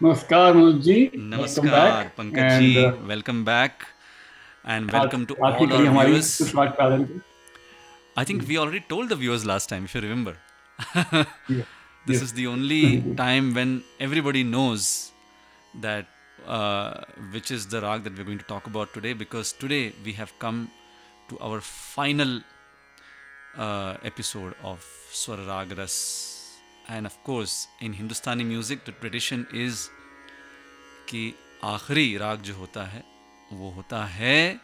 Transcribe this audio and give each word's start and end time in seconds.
Namaskar, 0.00 0.54
Manoj 0.54 0.82
ji. 0.84 1.10
Namaskar, 1.14 2.10
Pankaj 2.16 2.60
ji. 2.60 2.84
Uh, 2.84 2.92
welcome 3.06 3.44
back. 3.44 3.86
And 4.62 4.90
welcome 4.90 5.24
to 5.26 5.34
all 5.36 5.72
our 5.72 6.06
viewers. 6.06 6.54
I 8.16 8.24
think 8.24 8.46
we 8.46 8.58
already 8.58 8.80
told 8.80 9.08
the 9.08 9.16
viewers 9.16 9.46
last 9.46 9.70
time, 9.70 9.84
if 9.84 9.94
you 9.94 10.02
remember. 10.02 10.36
yeah. 10.94 11.24
This 12.06 12.18
yeah. 12.18 12.24
is 12.24 12.32
the 12.34 12.46
only 12.46 13.00
time 13.14 13.54
when 13.54 13.84
everybody 13.98 14.44
knows 14.44 15.12
that 15.80 16.06
uh, 16.46 17.00
which 17.32 17.50
is 17.50 17.66
the 17.68 17.80
rag 17.80 18.04
that 18.04 18.16
we're 18.18 18.24
going 18.24 18.38
to 18.38 18.44
talk 18.44 18.66
about 18.66 18.92
today 18.92 19.14
because 19.14 19.52
today 19.52 19.92
we 20.04 20.12
have 20.12 20.38
come 20.38 20.70
to 21.30 21.38
our 21.38 21.60
final 21.62 22.40
uh, 23.56 23.96
episode 24.04 24.54
of 24.62 24.84
Swararagras. 25.10 26.35
And 26.90 27.06
of 27.06 27.16
course 27.24 27.68
in 27.82 27.94
Hindustani 27.94 28.44
music 28.44 28.78
the 28.78 28.94
tradition 29.00 29.46
is 29.54 29.88
कि 31.08 31.34
आखिरी 31.64 32.16
राग 32.16 32.40
जो 32.40 32.54
होता 32.54 32.84
है 32.84 33.04
वो 33.52 33.70
होता 33.70 34.04
है 34.04 34.60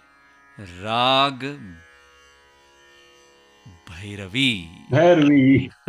राग 0.58 1.44
भैरवी। 3.90 4.70
भैरवी। 4.90 5.70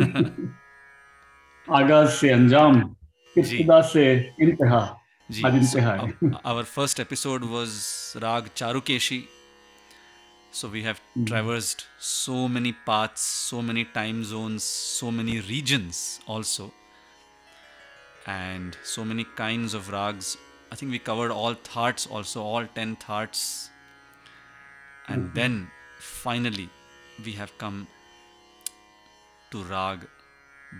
आगाज़ 1.72 2.10
से 2.10 2.30
अंजाम 2.30 2.96
से 3.38 4.32
इंतहा। 4.40 5.00
जी 5.30 5.42
our 6.46 6.62
first 6.62 7.00
episode 7.00 7.44
was 7.44 7.70
raag 8.16 8.48
Charukeshi. 8.56 9.24
So 10.54 10.68
we 10.68 10.84
have 10.84 11.00
mm-hmm. 11.00 11.24
traversed 11.24 11.86
so 11.98 12.46
many 12.46 12.72
paths, 12.72 13.22
so 13.22 13.60
many 13.60 13.84
time 13.86 14.22
zones, 14.22 14.62
so 14.62 15.10
many 15.10 15.40
regions 15.40 16.20
also, 16.28 16.72
and 18.24 18.76
so 18.84 19.04
many 19.04 19.24
kinds 19.24 19.74
of 19.74 19.90
rags. 19.90 20.36
I 20.70 20.76
think 20.76 20.92
we 20.92 21.00
covered 21.00 21.32
all 21.32 21.54
thoughts 21.54 22.06
also, 22.06 22.40
all 22.40 22.64
10 22.66 22.94
thoughts. 22.96 23.68
And 25.08 25.24
mm-hmm. 25.24 25.34
then 25.34 25.70
finally 25.98 26.68
we 27.24 27.32
have 27.32 27.58
come 27.58 27.88
to 29.50 29.64
rag 29.64 30.06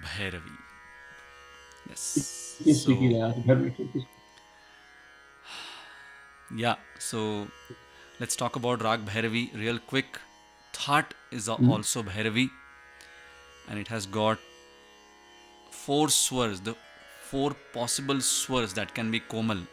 Bhairavi. 0.05 0.57
Yes. 1.89 2.01
So, 2.85 2.93
yeah, 6.55 6.77
so 7.01 7.49
let's 8.21 8.37
talk 8.37 8.57
about 8.57 8.83
Rag 8.83 9.05
Bhairavi 9.07 9.45
real 9.63 9.79
quick. 9.93 10.19
That 10.87 11.15
is 11.31 11.49
a- 11.49 11.59
also 11.77 12.03
Bhairavi, 12.03 12.49
and 13.69 13.79
it 13.79 13.89
has 13.89 14.07
got 14.07 14.39
four 15.85 16.09
swars, 16.09 16.61
the 16.61 16.75
four 17.31 17.55
possible 17.73 18.21
swars 18.21 18.75
that 18.81 18.95
can 18.95 19.11
be 19.11 19.21
komal. 19.37 19.65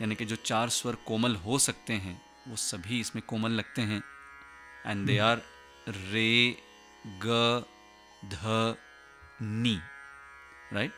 यानी 0.00 0.14
कि 0.18 0.24
जो 0.24 0.36
चार 0.48 0.68
स्वर 0.74 0.96
कोमल 1.06 1.34
हो 1.44 1.58
सकते 1.64 1.92
हैं 2.04 2.14
वो 2.48 2.56
सभी 2.60 2.98
इसमें 3.00 3.22
कोमल 3.28 3.50
लगते 3.60 3.82
हैं 3.90 4.02
एंड 4.86 5.06
दे 5.06 5.18
आर 5.26 5.42
रे 5.88 6.56
ग 7.24 7.64
ध 8.32 8.76
नी 9.42 9.74
right 10.72 10.92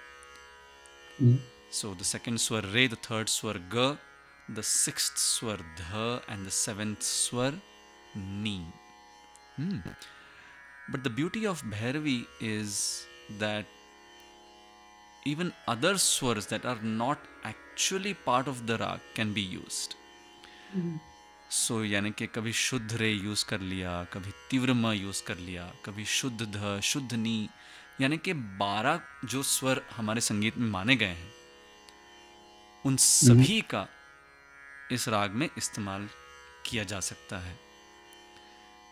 hmm, 1.20 1.36
So 1.80 1.92
the 2.00 2.04
second 2.12 2.40
swar 2.40 2.62
re, 2.76 2.86
the 2.94 3.00
third 3.08 3.28
swar 3.34 3.54
ga, 3.74 3.86
the 4.48 4.62
sixth 4.62 5.18
swar 5.18 5.58
dha, 5.76 6.22
and 6.28 6.46
the 6.46 6.50
seventh 6.50 7.02
swar 7.02 7.52
ni. 8.14 8.60
Hmm. 9.56 9.78
But 10.88 11.02
the 11.02 11.10
beauty 11.10 11.46
of 11.46 11.62
Bhairavi 11.62 12.26
is 12.40 13.06
that 13.38 13.64
even 15.24 15.52
other 15.66 15.96
swars 15.96 16.46
that 16.46 16.66
are 16.66 16.80
not 16.82 17.18
actually 17.44 18.14
part 18.14 18.46
of 18.46 18.66
the 18.66 18.76
rag 18.78 19.00
can 19.14 19.32
be 19.32 19.40
used. 19.40 19.94
So 21.50 21.82
यानी 21.84 22.10
कि 22.18 22.26
कभी 22.34 22.52
शुद्ध 22.52 22.92
रे 23.00 23.10
use 23.12 23.44
कर 23.48 23.60
लिया 23.60 23.92
कभी 24.12 24.30
तीव्र 24.50 24.72
म 24.72 24.92
यूज़ 24.92 25.22
कर 25.26 25.38
लिया 25.38 25.70
कभी 25.84 26.04
शुद्ध 26.04 26.42
ध 26.42 26.80
शुद्ध 26.82 27.14
नी 27.14 27.48
यानी 28.00 28.18
कि 28.18 28.32
बारह 28.60 29.00
जो 29.30 29.42
स्वर 29.42 29.82
हमारे 29.96 30.20
संगीत 30.20 30.56
में 30.58 30.68
माने 30.70 30.96
गए 30.96 31.06
हैं 31.06 31.32
उन 32.86 32.96
सभी 32.96 33.60
का 33.70 33.86
इस 34.92 35.08
राग 35.08 35.30
में 35.30 35.48
इस्तेमाल 35.58 36.08
किया 36.66 36.84
जा 36.84 37.00
सकता 37.00 37.38
है। 37.38 37.60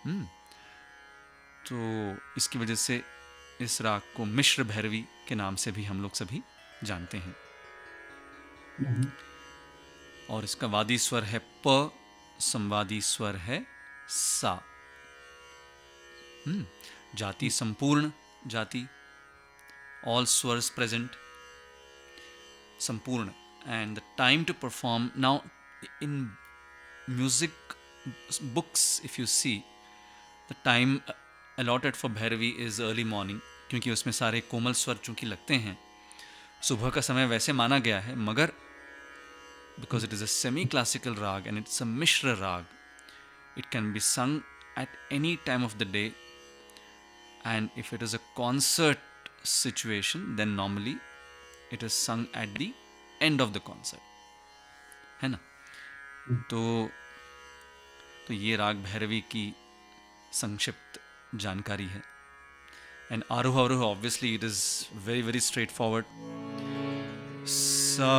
हम्म। 0.04 0.24
तो 1.66 1.76
इसकी 2.36 2.58
वजह 2.58 2.74
से 2.74 3.02
इस 3.60 3.82
राग 3.82 4.00
को 4.16 4.24
मिश्र 4.24 4.64
भैरवी 4.64 5.04
के 5.28 5.34
नाम 5.34 5.56
से 5.56 5.72
भी 5.72 5.84
हम 5.84 6.02
लोग 6.02 6.14
सभी 6.14 6.42
जानते 6.84 7.18
हैं। 7.18 7.36
हम्म, 8.78 9.12
और 10.30 10.44
इसका 10.44 10.66
वादी 10.66 10.98
स्वर 10.98 11.24
है 11.24 11.40
प 11.66 11.92
संवादी 12.40 13.00
स्वर 13.00 13.36
है 13.36 13.66
सा। 14.08 14.64
हम्म, 16.46 16.66
जाति 17.14 17.50
संपूर्ण 17.50 18.10
जाति 18.46 18.88
ऑल 20.06 20.24
स्वर्स 20.24 20.70
प्रेजेंट 20.70 21.10
संपूर्ण। 22.80 23.28
And 23.66 23.98
the 23.98 24.02
time 24.18 24.44
to 24.44 24.52
perform 24.52 25.10
now 25.16 25.38
in 26.02 26.18
music 27.10 27.76
books 28.54 29.00
if 29.04 29.20
you 29.20 29.26
see 29.26 29.56
the 30.50 30.54
time 30.64 31.00
allotted 31.58 31.94
for 31.94 32.10
Bhairavi 32.10 32.48
is 32.66 32.82
early 32.82 33.04
morning 33.14 33.40
क्योंकि 33.70 33.90
उसमें 33.90 34.12
सारे 34.12 34.40
कोमल 34.50 34.72
स्वर 34.82 34.96
चूँकि 35.04 35.26
लगते 35.26 35.54
हैं 35.66 35.78
सुबह 36.68 36.90
का 36.90 37.00
समय 37.00 37.26
वैसे 37.26 37.52
माना 37.52 37.78
गया 37.78 38.00
है 38.00 38.16
मगर 38.18 38.52
because 39.80 40.04
it 40.04 40.12
is 40.12 40.22
a 40.22 40.26
semi 40.26 40.64
classical 40.66 41.14
rag 41.14 41.46
and 41.46 41.58
it's 41.58 41.80
a 41.80 41.84
mishra 41.84 42.36
rag. 42.36 42.64
It 43.56 43.70
can 43.70 43.92
be 43.92 44.00
sung 44.00 44.42
at 44.76 44.88
any 45.10 45.36
time 45.38 45.62
of 45.62 45.78
the 45.78 45.84
day. 45.84 46.12
And 47.44 47.70
if 47.76 47.92
it 47.92 48.02
is 48.02 48.14
a 48.14 48.20
concert 48.36 48.98
situation, 49.42 50.36
then 50.36 50.54
normally 50.56 50.98
it 51.70 51.82
is 51.82 51.92
sung 51.92 52.28
at 52.34 52.54
the 52.54 52.72
end 53.20 53.40
of 53.40 53.52
the 53.52 53.60
concert. 53.60 54.00
है 55.22 55.28
ना 55.28 55.38
तो 56.30 56.88
तो 58.28 58.34
ये 58.34 58.56
राग 58.56 58.76
भैरवी 58.76 59.20
की 59.20 59.54
संक्षिप्त 60.32 61.00
जानकारी 61.34 61.86
है। 61.86 62.02
And 63.12 63.24
aroh 63.32 63.64
aroh 63.64 63.84
obviously 63.84 64.34
it 64.34 64.44
is 64.44 64.60
very 65.06 65.22
very 65.22 65.40
straightforward 65.70 66.04
सा 67.48 68.12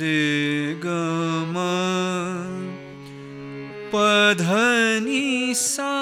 रे 0.00 0.74
ग 0.84 0.86
म 1.48 1.56
प 3.92 3.94
ध 4.38 4.48
नि 5.04 5.54
सा 5.54 5.92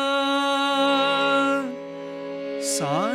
सा 2.63 3.13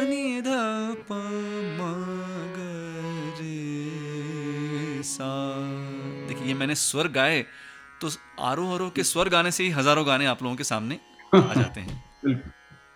देखिए 6.28 6.54
मैंने 6.54 6.76
स्वर 6.76 7.08
गाए 7.08 7.46
तो 8.02 8.10
आरोह 8.44 8.74
आरोह 8.74 8.90
के 8.90 9.04
स्वर 9.04 9.30
गाने 9.30 9.52
से 9.52 9.64
ही 9.64 9.70
हज़ारों 9.70 10.08
गाने 10.08 10.26
आप 10.26 10.44
लोगों 10.44 10.56
के 10.56 10.64
सामने 10.64 11.00
आ 11.36 11.54
जाते 11.54 11.82
हैं। 11.82 12.04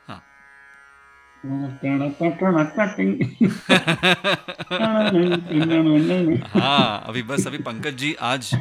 हाँ। 0.08 0.22
हाँ 6.56 7.04
अभी 7.08 7.24
बस 7.24 7.48
अभी 7.48 7.58
पंकज 7.58 7.94
जी 7.98 8.14
आज 8.22 8.52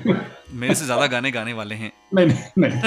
मेरे 0.53 0.75
से 0.75 0.85
ज़्यादा 0.85 1.07
गाने 1.07 1.31
गाने 1.31 1.53
वाले 1.53 1.75
हैं। 1.75 1.93
नहीं 2.15 2.35
नहीं। 2.59 2.81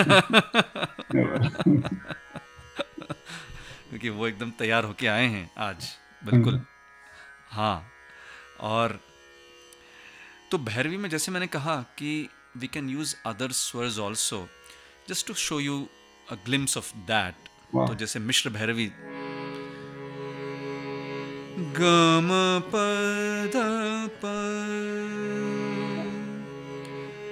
क्योंकि 3.89 4.09
वो 4.09 4.27
एकदम 4.27 4.51
तैयार 4.59 4.83
होके 4.83 5.07
आए 5.07 5.25
हैं 5.25 5.49
आज 5.59 5.89
बिल्कुल। 6.25 6.59
हाँ 7.49 7.91
और 8.61 8.99
तो 10.51 10.57
भैरवी 10.57 10.97
में 10.97 11.09
जैसे 11.09 11.31
मैंने 11.31 11.47
कहा 11.47 11.75
कि 11.99 12.29
we 12.57 12.67
can 12.67 12.89
use 12.89 13.15
other 13.25 13.51
swars 13.51 13.99
also 13.99 14.39
just 15.09 15.27
to 15.27 15.33
show 15.43 15.59
you 15.59 15.75
a 16.31 16.35
glimpse 16.45 16.77
of 16.77 16.89
that 17.11 17.49
वाह। 17.75 17.87
तो 17.87 17.95
जैसे 17.95 18.19
मिश्र 18.19 18.49
भैरवी। 18.49 18.87
गम 21.79 22.29
प 22.73 22.73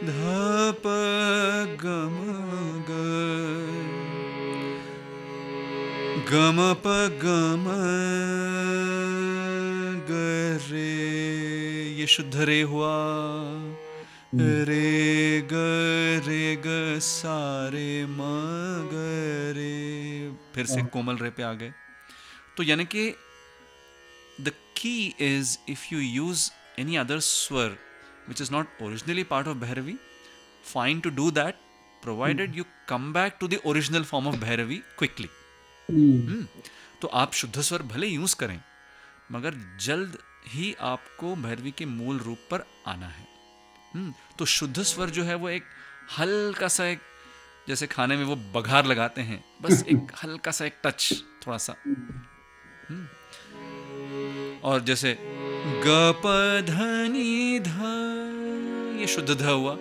ध 0.03 0.09
प 0.83 0.87
गम 1.81 2.15
ग 2.87 2.89
गम 6.31 6.59
प 6.83 6.95
गम 7.23 7.65
ग 10.09 10.09
रे 10.71 10.89
ये 11.99 12.07
शुद्ध 12.07 12.35
रे 12.49 12.61
हुआ। 12.73 12.95
हम्म। 14.33 14.63
रे 14.67 15.41
ग 15.51 15.53
रे 16.27 16.55
ग 16.65 16.99
सारे 17.03 18.05
म 18.09 18.19
ग 18.91 19.01
रे। 19.57 19.71
फिर 20.55 20.65
से 20.65 20.79
हाँ। 20.79 20.89
कोमल 20.89 21.17
रे 21.17 21.29
पे 21.29 21.43
आ 21.43 21.51
गए। 21.53 21.71
तो 22.57 22.63
यानी 22.63 22.85
कि 22.85 23.03
the 24.41 24.51
key 24.77 24.95
is 25.21 25.57
if 25.69 25.83
you 25.93 25.99
use 25.99 26.49
any 26.79 26.95
other 26.95 27.19
swar 27.19 27.77
which 28.29 28.41
is 28.41 28.51
not 28.51 28.81
originally 28.83 29.23
part 29.33 29.47
of 29.47 29.57
Bhairavi 29.57 29.95
fine 30.65 30.99
to 30.99 31.09
do 31.09 31.29
that 31.31 31.55
provided 32.03 32.55
you 32.57 32.63
come 32.89 33.11
back 33.13 33.37
to 33.39 33.47
the 33.47 33.59
original 33.65 34.03
form 34.03 34.27
of 34.27 34.35
Bhairavi 34.39 34.77
quickly 34.99 35.29
तो 37.01 37.07
आप 37.23 37.33
शुद्ध 37.33 37.61
स्वर 37.61 37.81
भले 37.91 38.07
use 38.07 38.35
करें 38.35 38.59
मगर 39.31 39.55
जल्द 39.81 40.17
ही 40.47 40.73
आपको 40.93 41.35
भैरवी 41.43 41.71
के 41.77 41.85
मूल 41.97 42.17
रूप 42.19 42.47
पर 42.51 42.65
आना 42.87 43.07
है। 43.07 43.29
तो 44.39 44.45
शुद्ध 44.45 44.81
स्वर 44.81 45.09
जो 45.09 45.23
है 45.23 45.35
वो 45.35 45.49
एक 45.49 45.63
हल्का 46.19 46.67
सा 46.67 46.85
एक 46.85 46.99
जैसे 47.67 47.87
खाने 47.87 48.17
में 48.17 48.23
वो 48.25 48.35
बघार 48.35 48.85
लगाते 48.85 49.21
हैं। 49.21 49.45
बस 49.61 49.83
एक 49.91 50.11
हल्का 50.23 50.51
सा 50.51 50.65
एक 50.65 50.73
टच 50.83 51.23
थोड़ा 51.47 51.57
सा। 51.57 51.75
हम्म, 52.89 53.07
और 54.63 54.81
जैसे 54.81 55.17
ग 55.85 56.13
प 56.25 56.61
धनी 56.67 57.59
ध 57.59 57.67
ये 58.99 59.07
शुद्ध 59.07 59.29
ध 59.29 59.41
हुआ। 59.41 59.75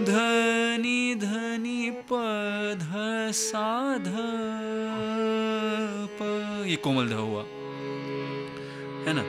धनी 0.00 1.14
धनी 1.14 1.90
प 1.90 2.20
ध 2.80 2.92
सा 3.32 3.98
ध 3.98 4.12
प 6.20 6.64
ये 6.68 6.76
कोमल 6.76 7.08
ध 7.08 7.12
हुआ। 7.12 7.42
है 9.06 9.12
ना? 9.14 9.22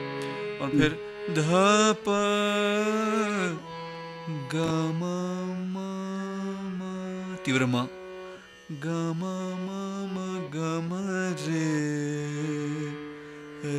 और 0.64 0.70
फिर 0.70 0.90
ध 1.30 1.40
प 2.08 3.65
ग 4.52 4.56
म 5.00 5.02
म 5.74 5.76
म। 6.78 7.36
तीव्र 7.44 7.64
म 7.64 7.86
ग 8.84 8.86
म 9.20 9.22
म 9.64 9.68
म 10.14 10.16
ग 10.54 10.56
रे 11.46 11.66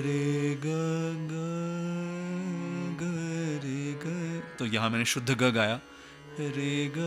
रे 0.06 0.56
ग। 0.66 0.68
ग 4.04 4.06
तो 4.60 4.66
यहाँ 4.66 4.90
मैंने 4.90 5.06
शुद्ध 5.06 5.30
ग 5.32 5.52
गाया। 5.56 5.80
रे 6.40 6.92
ग 6.98 7.02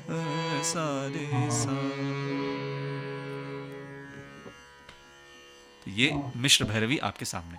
ग 0.09 0.63
सा 0.63 0.87
रे 1.15 1.51
सा। 1.51 1.77
तो 5.85 5.91
ये 5.91 6.13
मिश्र 6.37 6.65
भैरवी 6.65 6.99
आपके 6.99 7.25
सामने। 7.25 7.59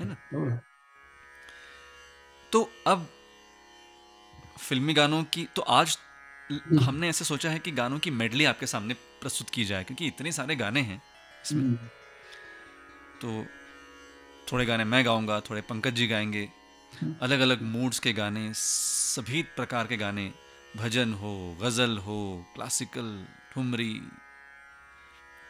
है 0.00 0.06
ना? 0.08 0.60
तो 2.52 2.70
अब 2.86 3.08
फिल्मी 4.58 4.94
गानों 4.94 5.22
की 5.24 5.44
तो 5.56 5.62
आज 5.62 5.98
हमने 6.82 7.08
ऐसे 7.08 7.24
सोचा 7.24 7.50
है 7.50 7.58
कि 7.58 7.70
गानों 7.70 7.98
की 7.98 8.10
मेडली 8.10 8.44
आपके 8.44 8.66
सामने 8.66 8.94
प्रस्तुत 8.94 9.50
की 9.50 9.64
जाए 9.64 9.84
क्योंकि 9.84 10.06
इतने 10.06 10.32
सारे 10.32 10.56
गाने 10.56 10.80
हैं 10.80 11.02
इसमें। 11.44 11.62
हम्म, 11.62 11.76
तो 13.22 13.46
थोड़े 14.52 14.66
गाने 14.66 14.84
मैं 14.84 15.04
गाऊँगा 15.04 15.40
थोड़े 15.40 15.60
पंकज 15.60 15.92
जी 15.92 16.06
गाएँगे 16.06 16.48
अलग 17.22 17.40
अलग 17.40 17.62
मूड्स 17.62 17.98
के 17.98 18.12
गाने 18.12 18.52
सभी 18.54 19.42
प्रकार 19.56 19.86
के 19.86 19.96
गाने 19.96 20.32
भजन 20.76 21.14
हो 21.14 21.58
गज़ल 21.62 21.98
हो 21.98 22.18
क्लासिकल 22.54 23.26
ठुमरी 23.52 23.94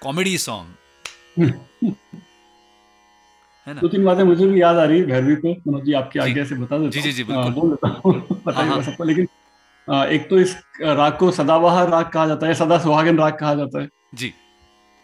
कॉमेडी 0.03 0.39
सॉन्ग 0.39 0.75
है 1.37 1.49
ना? 3.67 3.81
दो 3.81 3.89
तीन 3.89 4.05
बातें 4.05 4.23
मुझे 4.25 4.47
भी 4.47 4.61
याद 4.63 4.77
आ 4.77 4.85
रही 4.85 4.99
है 5.01 5.07
भैरवी 5.07 5.35
पे 5.37 5.53
मनोज 5.69 5.85
जी 5.85 5.93
आपकी 5.93 6.19
आज्ञा 6.19 6.45
से 6.45 6.55
बता 6.55 6.79
देता 6.79 6.91
जी, 6.91 7.01
जी, 7.01 7.13
जी, 7.13 7.25
बिल्कुल। 7.25 7.53
बोल 7.53 7.71
देता 7.71 7.89
हूँ। 8.05 8.15
हाँ, 8.55 8.67
हाँ। 8.67 8.83
सबको 8.83 9.05
लेकिन 9.05 9.27
एक 9.89 10.27
तो 10.31 10.39
इस 10.39 10.57
राग 10.81 11.17
को 11.19 11.31
सदाबहार 11.31 11.89
राग 11.89 12.09
कहा 12.11 12.27
जाता 12.27 12.47
है 12.47 12.55
सदा 12.55 12.79
सुहागन 12.79 13.19
राग 13.19 13.37
कहा 13.39 13.55
जाता 13.55 13.81
है। 13.83 13.89
जी। 14.15 14.33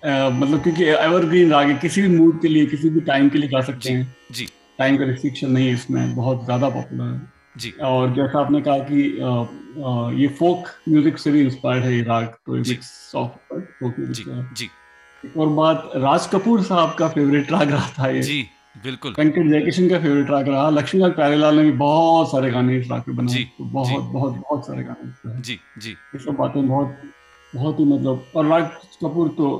मतलब 0.02 0.62
क्योंकि 0.62 0.84
एवरग्रीन 0.84 1.50
राग 1.50 1.68
है 1.68 1.74
किसी 1.78 2.02
भी 2.02 2.08
मूड 2.08 2.40
के 2.42 2.48
लिए 2.48 2.66
किसी 2.66 2.90
भी 2.90 3.00
टाइम 3.00 3.28
के 3.28 3.38
लिए 3.38 3.48
गा 3.48 3.60
सकते 3.62 3.92
हैं। 3.92 4.16
जी। 4.32 4.48
टाइम 4.78 4.96
का 4.96 5.04
रिस्ट्रिक्शन 5.04 5.50
नहीं 5.50 5.66
है 5.66 5.72
इसमें 5.74 6.14
बहुत 6.16 6.44
ज़्यादा 6.44 6.68
पॉपुलर 6.68 7.04
है। 7.04 7.28
जी। 7.58 7.70
और 7.84 8.14
जैसा 8.14 8.40
आपने 8.40 8.60
कहा 8.60 8.78
कि 8.90 9.02
ये 10.22 10.28
फोक 10.38 10.68
म्यूज़िक 10.88 11.18
से 11.18 11.30
भी 11.30 11.40
इंस्पायर्ड 11.40 11.84
है 11.84 11.94
ये 11.96 12.02
राग 12.02 12.26
तो 12.46 12.56
ये 12.56 12.62
जी। 12.62 12.74
फोक 12.74 13.94
जी। 13.98 14.68
और 15.38 15.48
बात 15.48 15.90
राज 15.96 16.26
कपूर 16.26 16.62
साहब 16.62 16.94
का 16.98 17.08
फेवरेट 17.08 17.52
राग 17.52 17.70
रहा 17.70 17.88
था 17.98 18.08
ये। 18.08 18.22
जी 18.22 18.42
बिल्कुल। 18.84 19.14
वेंकट 19.18 19.48
जयकिशन 19.50 19.88
का 19.88 19.98
फेवरेट 20.00 20.30
राग 20.30 20.48
रहा। 20.48 20.68
लक्ष्मीकांत 20.70 21.14
प्यारेलाल 21.14 21.56
ने 21.56 21.62
भी 21.62 21.72
बहुत 21.78 22.30
सारे 22.30 22.50
गाने 22.50 22.76
इस 22.78 22.90
राग 22.90 23.00
पे 23.02 23.12
बनाए। 23.12 23.34
जी, 23.34 23.44
तो 23.58 23.64
बहुत 23.64 23.88
जी। 23.88 23.94
बहुत 23.94 24.12
बहुत 24.12 24.34
बहुत 24.34 24.66
सारे 24.66 24.82
गाने। 24.82 25.40
जी 25.40 25.58
जी। 25.78 25.90
ये 25.90 26.18
सब 26.18 26.36
बातें 26.36 26.66
बहुत 26.68 26.96
बहुत 27.54 27.80
ही 27.80 27.84
मतलब 27.84 28.24
और 28.36 28.46
राज 28.46 28.68
कपूर 29.02 29.28
तो 29.28 29.50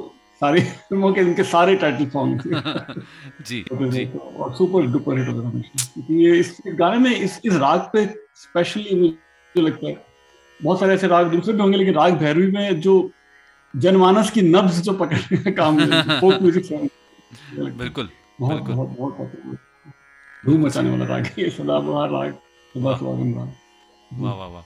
सारी 0.43 0.61
फ़िल्मों 0.61 1.13
के 1.15 1.21
इनके 1.21 1.45
सारे 1.45 1.75
टाइटल 1.77 2.07
सॉन्ग 2.11 2.43
जी 3.47 3.65
होते 3.73 3.91
जी। 3.91 4.05
तो 4.07 4.19
और 4.19 4.55
सुपर 4.55 4.87
डुपर 4.87 5.19
हिट 5.19 5.29
होता 5.29 5.49
हमेशा। 5.49 6.05
ये 6.11 6.39
इस 6.39 6.57
गाने 6.67 6.99
में 6.99 7.11
इस 7.17 7.41
इस 7.45 7.55
राग 7.57 7.81
पे 7.93 8.07
स्पेशली 8.35 9.01
मुझे 9.01 9.61
लगता 9.63 9.89
है 9.89 9.97
बहुत 10.61 10.81
सारे 10.81 10.95
ऐसे 10.95 11.07
राग 11.07 11.31
दूसरे 11.31 11.53
भी 11.55 11.61
होंगे 11.61 11.79
लेकिन 11.79 11.95
राग 11.95 12.13
भैरवी 12.19 12.51
में 12.51 12.81
जो 12.81 13.01
जनमानस 13.75 14.31
की 14.31 14.43
नब्ज 14.43 14.81
जो 14.83 14.93
पकड़ने 14.99 15.37
का 15.43 15.51
काम 15.63 15.79
फोक 16.21 16.41
म्यूज़िक 16.43 16.65
सॉन्ग 16.65 16.89
बिल्कुल 17.79 18.09
बहुत 18.41 18.55
बिल्कुल। 18.55 18.75
बहुत 18.75 18.89
बहुत 18.99 19.17
पॉपुलर 19.19 19.59
धूम 20.47 20.67
मचाने 20.67 20.91
वाला 20.91 21.05
राग 21.07 21.27
ये 21.39 21.51
सदाबहार 21.51 22.11
राग 22.11 22.33
सदा 22.75 22.97
सुहागन 22.97 23.35
राग 23.35 24.23
वाह 24.23 24.35
वाह 24.35 24.49
वाह 24.49 24.65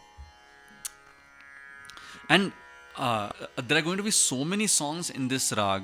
uh, 2.97 3.29
there 3.56 3.79
are 3.79 3.83
going 3.83 3.97
to 3.97 4.03
be 4.03 4.11
so 4.11 4.45
many 4.45 4.67
songs 4.67 5.11
in 5.11 5.29
this 5.29 5.53
rag 5.53 5.83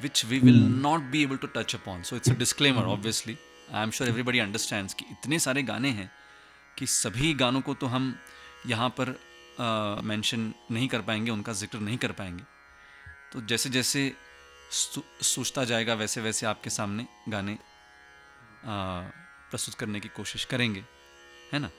which 0.00 0.24
we 0.24 0.40
will 0.40 0.54
mm. 0.54 0.80
not 0.80 1.10
be 1.10 1.22
able 1.22 1.38
to 1.38 1.46
touch 1.46 1.74
upon 1.74 2.02
so 2.04 2.16
it's 2.16 2.28
a 2.28 2.34
disclaimer 2.34 2.84
obviously 2.86 3.36
i'm 3.72 3.90
sure 3.90 4.06
everybody 4.06 4.40
understands 4.40 4.94
कि 4.94 5.04
इतने 5.10 5.38
सारे 5.38 5.62
गाने 5.62 5.90
हैं 5.90 6.10
कि 6.78 6.86
सभी 6.86 7.32
गानों 7.34 7.60
को 7.60 7.74
तो 7.74 7.86
हम 7.86 8.14
यहाँ 8.66 8.88
पर 8.98 9.14
मेंशन 9.58 10.52
नहीं 10.70 10.88
कर 10.88 11.00
पाएँगे 11.00 11.30
उनका 11.30 11.52
ज़िक्र 11.52 11.78
नहीं 11.78 11.98
कर 11.98 12.12
पाएँगे। 12.12 12.44
तो 13.32 13.40
जैसे 13.40 13.70
जैसे 13.70 14.12
सोचता 14.70 15.64
जाएगा 15.64 15.94
वैसे 15.94 16.20
वैसे 16.20 16.46
आपके 16.46 16.70
सामने 16.70 17.06
गाने 17.28 17.58
प्रस्तुत 18.64 19.74
करने 19.74 20.00
की 20.00 20.08
कोशिश 20.08 20.44
करेंगे। 20.44 20.84
है 21.52 21.58
ना? 21.58 21.70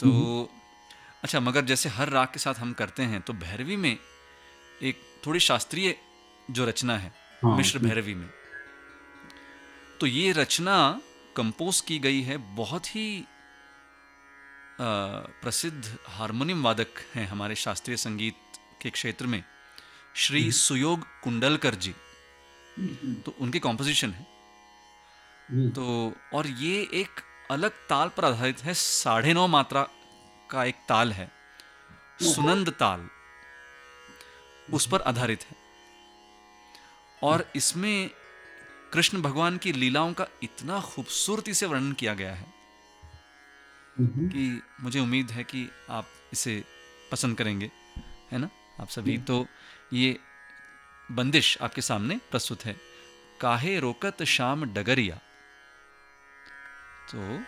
तो 0.00 0.50
अच्छा 1.22 1.40
मगर 1.40 1.64
जैसे 1.64 1.88
हर 1.88 2.08
राग 2.08 2.28
के 2.28 2.38
साथ 2.38 2.54
हम 2.54 2.72
करते 2.72 3.02
हैं 3.02 3.20
तो 3.20 3.32
भैरवी 3.32 3.76
में 3.76 3.96
एक 4.82 5.00
थोड़ी 5.26 5.40
शास्त्रीय 5.40 5.94
जो 6.50 6.64
रचना 6.64 6.96
है 6.98 7.12
हाँ, 7.44 7.56
मिश्र 7.56 7.78
भैरवी 7.78 8.14
में 8.14 8.28
तो 10.00 10.06
ये 10.06 10.32
रचना 10.32 11.00
कंपोज 11.36 11.80
की 11.80 11.98
गई 11.98 12.20
है 12.22 12.36
बहुत 12.56 12.86
ही 12.86 13.24
प्रसिद्ध 15.42 15.98
हारमोनियम 16.06 16.62
वादक 16.62 16.86
हैं 17.14 17.26
हमारे 17.26 17.54
शास्त्रीय 17.54 17.96
संगीत 17.96 18.36
के 18.82 18.90
क्षेत्र 18.90 19.26
में 19.26 19.44
श्री 20.16 20.52
सुयोग 20.52 21.00
कुंडलकर 21.22 21.74
जी। 21.74 21.94
तो 23.14 23.34
उनकी 23.40 23.58
कॉम्पोजिशन 23.58 24.10
है। 24.10 24.22
तो 25.70 26.12
और 26.34 26.46
ये 26.46 26.90
एक 26.94 27.08
अलग 27.50 27.70
ताल 27.70 28.08
पर 28.08 28.24
आधारित 28.24 28.60
है 28.60 28.74
साढ़े 28.74 29.34
नौ 29.34 29.46
मात्रा 29.46 29.88
का 30.50 30.64
एक 30.64 30.74
ताल 30.74 31.12
है 31.12 31.32
सुनंद 32.22 32.70
ताल। 32.70 33.08
उस 34.72 34.88
पर 34.88 35.00
आधारित 35.00 35.42
है। 35.42 35.56
और 37.22 37.52
इसमें 37.56 38.10
कृष्ण 38.92 39.22
भगवान 39.22 39.56
की 39.56 39.72
लीलाओं 39.72 40.12
का 40.12 40.26
इतना 40.42 40.80
खूबसूरती 40.80 41.54
से 41.54 41.66
वर्णन 41.66 41.92
किया 41.92 42.14
गया 42.14 42.34
है। 42.34 42.46
हम्म, 42.46 42.59
कि 44.06 44.62
मुझे 44.80 45.00
उम्मीद 45.00 45.30
है 45.30 45.44
कि 45.44 45.70
आप 45.90 46.06
इसे 46.32 46.64
पसंद 47.12 47.38
करेंगे 47.38 47.70
है 48.32 48.38
ना? 48.38 48.50
आप 48.80 48.88
सभी 48.88 49.18
तो 49.18 49.46
ये 49.92 50.18
बंदिश 51.10 51.58
आपके 51.62 51.82
सामने 51.82 52.20
प्रस्तुत 52.30 52.64
है। 52.64 52.76
काहे 53.40 53.80
रोकत 53.80 54.22
शाम 54.22 54.64
डगरिया। 54.64 55.16
तो 57.12 57.44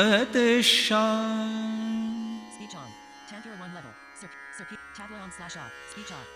Fakat 0.00 0.36
eşşan 0.36 1.50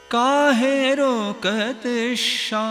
Kahe 0.08 0.96
rokat 0.96 1.86
eşşan 1.86 2.64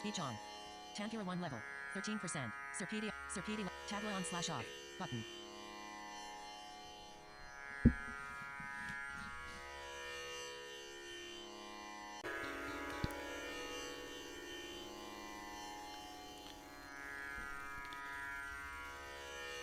Speech 0.00 0.20
on. 0.20 0.34
Tantura 0.96 1.22
1 1.22 1.26
level. 1.26 1.58
13%. 1.96 2.50
Serpedia. 2.78 3.10
Serpedia. 3.34 3.66
Tableau 3.90 4.16
on 4.18 4.22
slash 4.22 4.50
off. 4.50 4.66
Button. 5.00 5.18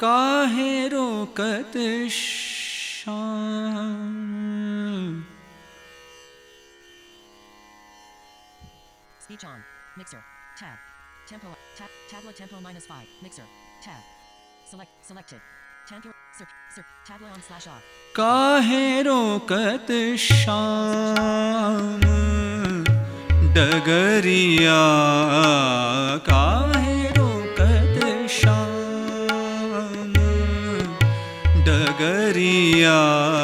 काहे 0.01 0.89
रोकत 0.89 1.77
शाम 2.11 4.13
Speech 9.25 9.45
on. 9.45 9.61
Mixer. 9.97 10.23
Tab. 10.61 10.77
Tempo. 11.27 11.49
Tab. 11.79 11.89
Tabla 12.11 12.33
tempo 12.33 12.61
minus 12.61 12.87
5. 12.87 13.07
Mixer. 13.23 13.43
Tab. 13.85 14.03
Select. 14.71 14.91
Selected. 15.03 15.41
Tantura. 15.89 16.15
Serp. 16.39 16.49
Serp. 16.75 16.87
Tabla 17.09 17.29
on 17.35 17.43
slash 17.49 17.67
off. 17.67 17.83
काहे 18.17 19.03
रोकत 19.03 19.89
शाम 20.25 22.01
डगरिया 23.57 24.83
काहे 26.29 26.78
डगरिया 32.80 33.39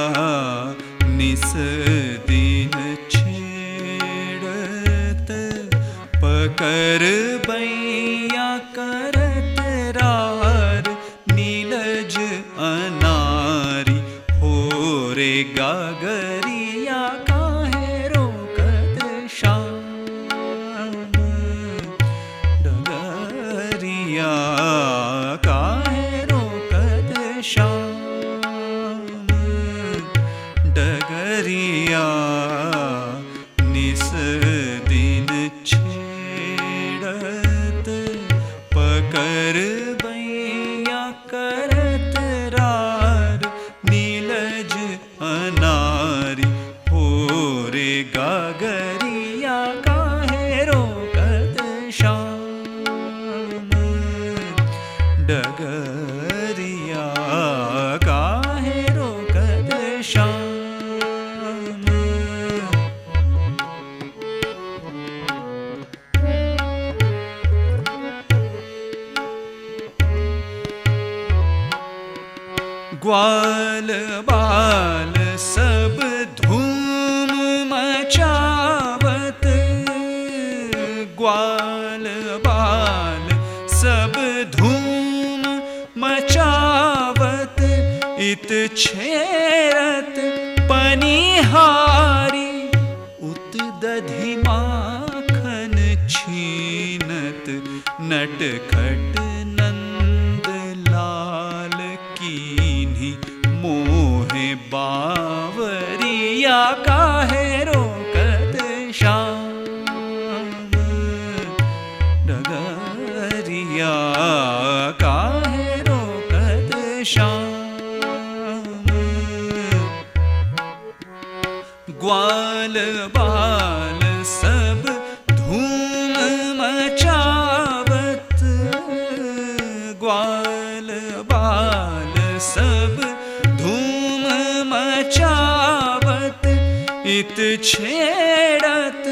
इत 137.17 137.35
छेड़त 137.63 139.03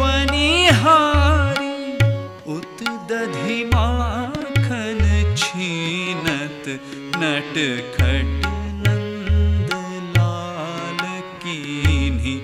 पनिहारी 0.00 1.76
उत 2.54 2.82
दधि 3.10 3.58
माखन 3.74 5.00
छीनत 5.42 6.64
नटखट 7.22 8.46
लाल 10.16 11.02
कीन्ही 11.44 12.34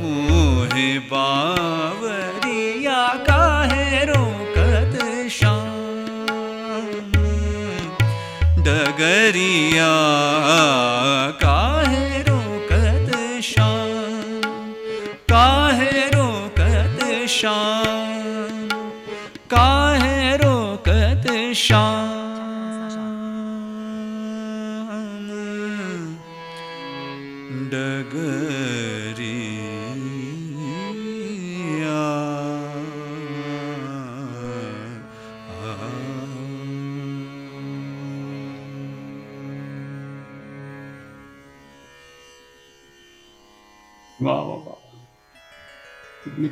मोहे 0.00 0.88
बावरिया 1.12 3.00
काहे 3.30 4.04
रोकत 4.12 4.94
शाम 5.38 5.68
डगरिया 8.68 9.92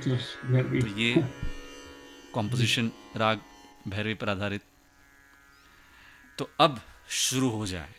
भैरवी 0.06 0.80
तो 0.80 0.86
ये 0.86 1.14
कॉम्पोजिशन 2.34 2.90
राग 3.16 3.40
भैरवी 3.88 4.14
पर 4.14 4.28
आधारित। 4.28 4.62
तो 6.38 6.50
अब 6.60 6.80
शुरू 7.10 7.48
हो 7.50 7.66
जाए 7.66 7.94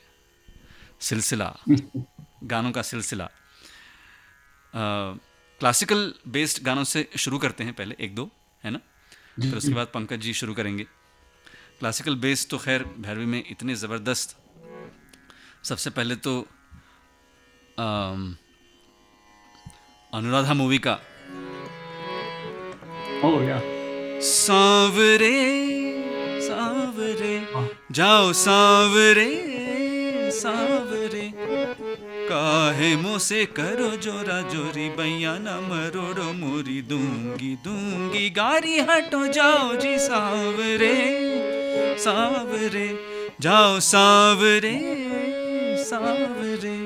सिलसिला 1.02 1.56
गानों 2.44 2.72
का 2.72 2.82
सिलसिला। 2.82 3.30
क्लासिकल 4.74 6.14
बेस्ड 6.28 6.64
गानों 6.64 6.84
से 6.84 7.08
शुरू 7.18 7.38
करते 7.38 7.64
हैं 7.64 7.74
पहले 7.74 7.96
एक 8.00 8.16
दो 8.16 8.30
है 8.64 8.72
ना? 8.72 8.80
फिर 9.42 9.56
उसके 9.56 9.74
बाद 9.74 9.88
पंकज 9.94 10.20
जी 10.20 10.34
शुरू 10.34 10.54
करेंगे। 10.54 10.84
क्लासिकल 11.80 12.16
बेस्ड 12.16 12.50
तो 12.50 12.58
खैर 12.58 12.84
भैरवी 12.84 13.26
में 13.26 13.44
इतने 13.50 13.76
ज़बरदस्त। 13.76 14.38
सबसे 15.64 15.90
पहले 15.90 16.16
तो 16.16 16.40
अम, 17.80 18.36
अनुराधा 20.14 20.54
मूवी 20.54 20.78
का 20.78 21.00
ओ 23.26 23.30
या 23.42 23.58
सांवरे 24.24 25.40
सांवरे 26.42 27.36
हाँ। 27.54 27.68
जाओ 27.92 28.32
सांवरे 28.34 29.32
सांवरे। 30.32 31.26
काहे 32.30 32.96
मोसे 32.96 33.44
करो 33.58 33.90
जोरा 34.04 34.40
जोरी 34.52 34.88
बैया 34.98 35.34
न 35.40 35.58
मरोड़ो 35.68 36.32
मोरी। 36.34 36.82
दूँगी 36.90 37.54
दूँगी 37.66 38.30
गारी 38.30 38.80
हटो 38.90 39.26
जाओ 39.28 39.76
जी 39.76 39.98
सांवरे 40.00 40.96
सांवरे। 42.00 42.88
जाओ 43.42 43.80
सांवरे 43.90 44.76
सांवरे। 45.84 46.78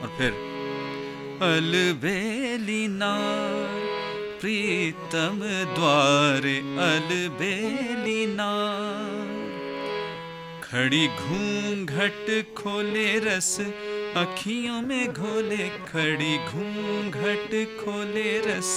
और 0.00 0.08
फिर 0.18 0.32
अलबेली 1.42 2.86
नार 2.88 3.73
प्रीतम 4.44 5.38
द्वारे 5.74 6.56
अलबेली 6.86 8.26
नार 8.26 9.30
खड़ी 10.64 11.06
घूंघट 11.08 12.26
खोले 12.58 13.06
रस 13.18 13.48
अखियों 14.16 14.80
में 14.82 15.12
घोले। 15.12 15.68
खड़ी 15.86 16.36
घूंघट 16.38 17.56
खोले 17.78 18.36
रस 18.40 18.74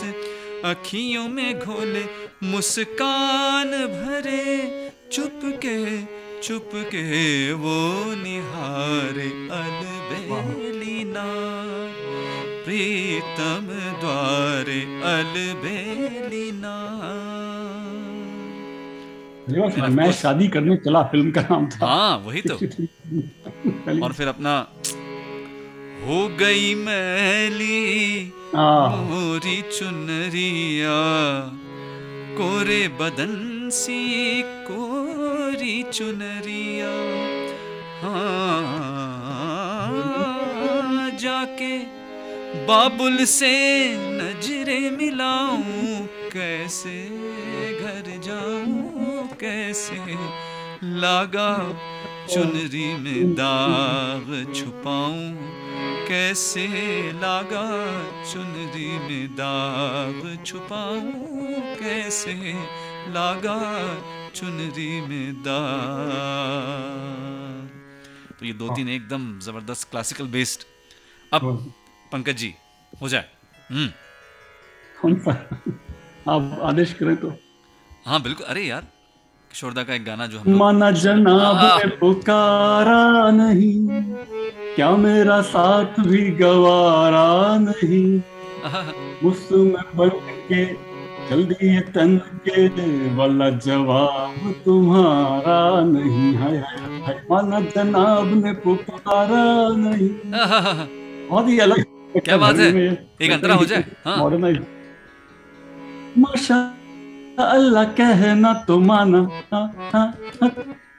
अखियों 0.66 1.28
में 1.28 1.60
घोले। 1.60 2.06
मुस्कान 2.44 3.78
भरे 3.98 4.48
चुप 5.12 5.42
के 5.66 5.78
चुप 6.42 6.72
के 6.94 7.06
वो 7.60 7.78
निहारे 8.24 9.30
अलबेली 9.60 11.04
नार 11.04 11.97
प्रीतम 12.68 13.68
द्वारे 14.00 14.80
अलबेली 15.10 16.52
नार 16.52 17.16
अरे 19.48 19.60
वाह, 19.60 19.70
And 19.70 19.84
of 19.84 19.90
मैं 19.98 20.12
शादी 20.12 20.48
करने 20.48 20.76
चला 20.76 21.04
फ़िल्म 21.04 21.32
का 21.32 21.42
नाम 21.42 21.70
था। 21.70 21.86
हाँ 21.86 22.18
वही 22.26 22.42
तो। 22.42 22.56
और 24.04 24.14
फिर 24.14 24.28
अपना 24.28 24.58
हो 26.08 26.28
गई 26.40 26.74
मैली 26.76 28.32
हाँ। 28.56 29.04
मोरी 29.04 29.62
चुनरिया 29.72 31.00
कोरे 32.38 32.88
बदन 33.00 33.70
सी 33.70 34.42
कोरी 34.44 35.84
चुनरिया। 35.84 36.92
हाँ 38.02 39.88
जाके 41.24 41.76
बाबुल 42.68 43.18
से 43.26 43.54
नजरे 44.20 44.80
मिलाऊं 44.92 46.06
कैसे 46.34 46.98
घर 47.80 48.06
जाऊँ 48.24 49.28
कैसे 49.40 50.00
लागा 51.02 51.52
चुनरी 52.34 52.88
में 53.04 53.34
दाग 53.36 54.54
छुपाऊं 54.54 55.26
कैसे 56.08 56.68
लागा 57.22 57.66
चुनरी 58.32 58.92
में 59.08 59.26
दाग 59.36 60.22
छुपाऊं 60.46 61.12
कैसे 61.80 62.36
लागा 63.14 63.60
चुनरी 64.36 64.92
में 65.02 65.34
दाग। 65.44 65.66
तो 68.40 68.46
ये 68.46 68.54
दो 68.54 68.68
तीन 68.76 68.90
एकदम 68.90 69.24
ज़बरदस्त 69.40 69.90
क्लासिकल 69.92 70.28
बेस्ड 70.38 70.64
अब 71.32 71.44
पंकज 72.12 72.36
जी 72.38 72.54
हो 73.02 73.10
जाए। 73.10 73.26
हम्म। 73.72 73.88
कौन 75.02 75.16
सा? 75.16 75.32
आप 76.34 76.60
आदेश 76.64 76.94
करें 76.94 77.16
तो। 77.16 77.34
हाँ 78.06 78.22
बिल्कुल। 78.22 78.46
अरे 78.46 78.62
यार 78.62 78.82
किशोरदा 79.52 79.84
का 79.84 79.94
एक 79.94 80.06
गाना 80.06 80.26
जो 80.28 80.40
हम 80.40 80.56
माना 80.58 80.92
जनाब 80.92 81.60
ने 81.80 81.88
पुकारा 81.98 83.30
नहीं 83.32 83.88
क्या 84.76 84.90
मेरा 85.04 85.42
साथ 85.42 86.00
भी 86.08 86.30
गवारा 86.42 87.28
नहीं? 87.58 88.20
बन 89.96 90.10
के 90.52 90.66
चल 91.30 91.44
दिए 91.46 91.80
तन 91.96 92.18
के 92.48 92.68
वाला 93.16 93.50
जवाब 93.50 94.54
तुम्हारा 94.66 95.60
नहीं 95.82 96.34
है। 96.34 96.52
है 97.08 97.16
माना 97.32 97.60
जनाब 97.76 98.34
ने 98.44 98.54
पुकारा 98.66 99.44
नहीं। 99.78 100.10
बहुत 101.30 101.48
ही 101.48 101.60
अलग 101.60 101.84
क्या 102.18 102.38
बात 102.38 102.56
है? 102.56 102.68
एक 103.22 103.32
अंतरा 103.32 103.56
हो 103.56 103.66
जाए, 103.66 103.84
हाँ। 104.06 104.18
माशा 106.18 106.58
अल्लाह 107.40 107.84
कहना 107.94 108.54
तो 108.68 108.80
माना। 108.80 109.20
हाँ, 109.54 109.68
हाँ, 109.94 110.08
हाँ, 110.42 110.52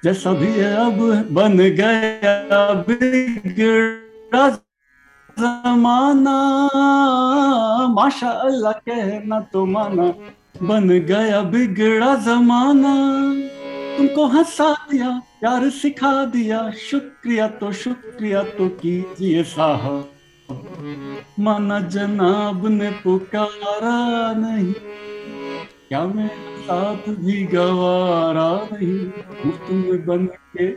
जैसा 0.05 0.33
भी 0.33 0.47
है 0.47 0.75
अब 0.77 0.99
बन 1.33 1.57
गया 1.77 2.73
बिगड़ा 2.83 4.49
जमाना। 5.37 6.37
माशा 7.89 8.31
अल्लाह 8.43 8.73
कहना 8.73 9.41
तो 9.53 9.65
माना। 9.67 10.07
बन 10.63 10.89
गया 11.09 11.41
बिगड़ा 11.51 12.15
जमाना। 12.27 12.95
तुमको 13.97 14.27
हंसा 14.27 14.73
दिया 14.91 15.11
प्यार 15.41 15.69
सिखा 15.71 16.13
दिया। 16.27 16.61
शुक्रिया 16.81 17.47
तो 17.59 17.73
शुक्रिया 17.75 18.43
तो 18.59 18.69
कीजिए 18.79 19.43
साहब। 19.43 20.09
माना 20.51 21.79
जनाब 21.95 22.67
ने 22.69 22.91
पुकारा 23.03 23.99
नहीं। 24.39 24.73
क्या 25.89 26.03
मेरा 26.07 26.57
साथ 26.67 27.09
भी 27.17 27.43
गवारा 27.53 28.51
नहीं? 28.73 28.99
मुफ़्त 29.45 29.71
में 29.71 30.07
बन 30.07 30.27
के 30.57 30.71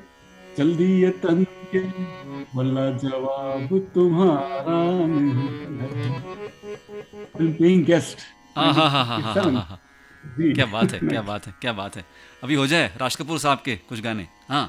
चल 0.58 0.76
दिए 0.76 1.10
तन 1.24 1.44
के। 1.76 1.80
वल्ला 2.56 2.90
जवाब 2.98 3.70
तुम्हारा 3.96 4.80
नहीं 5.08 5.50
बीइंग 7.52 7.86
गेस्ट 7.86 8.18
हाँ 8.58 8.74
हाँ 8.74 8.90
हाँ 8.90 9.06
हाँ 9.06 9.20
हाँ 9.22 9.34
हाँ 9.34 9.52
हाँ। 9.52 9.80
क्या 10.38 10.66
बात 10.66 10.92
है 10.94 11.00
क्या 11.00 11.22
बात 11.22 11.48
है 11.48 11.54
क्या 11.62 11.74
बात 11.74 11.96
है। 11.98 12.04
अभी 12.44 12.56
हो 12.56 12.66
जाए 12.68 12.92
राज 13.02 13.16
कपूर 13.16 13.38
साहब 13.40 13.62
के 13.66 13.76
कुछ 13.90 14.02
गाने। 14.02 14.28
हाँ। 14.50 14.66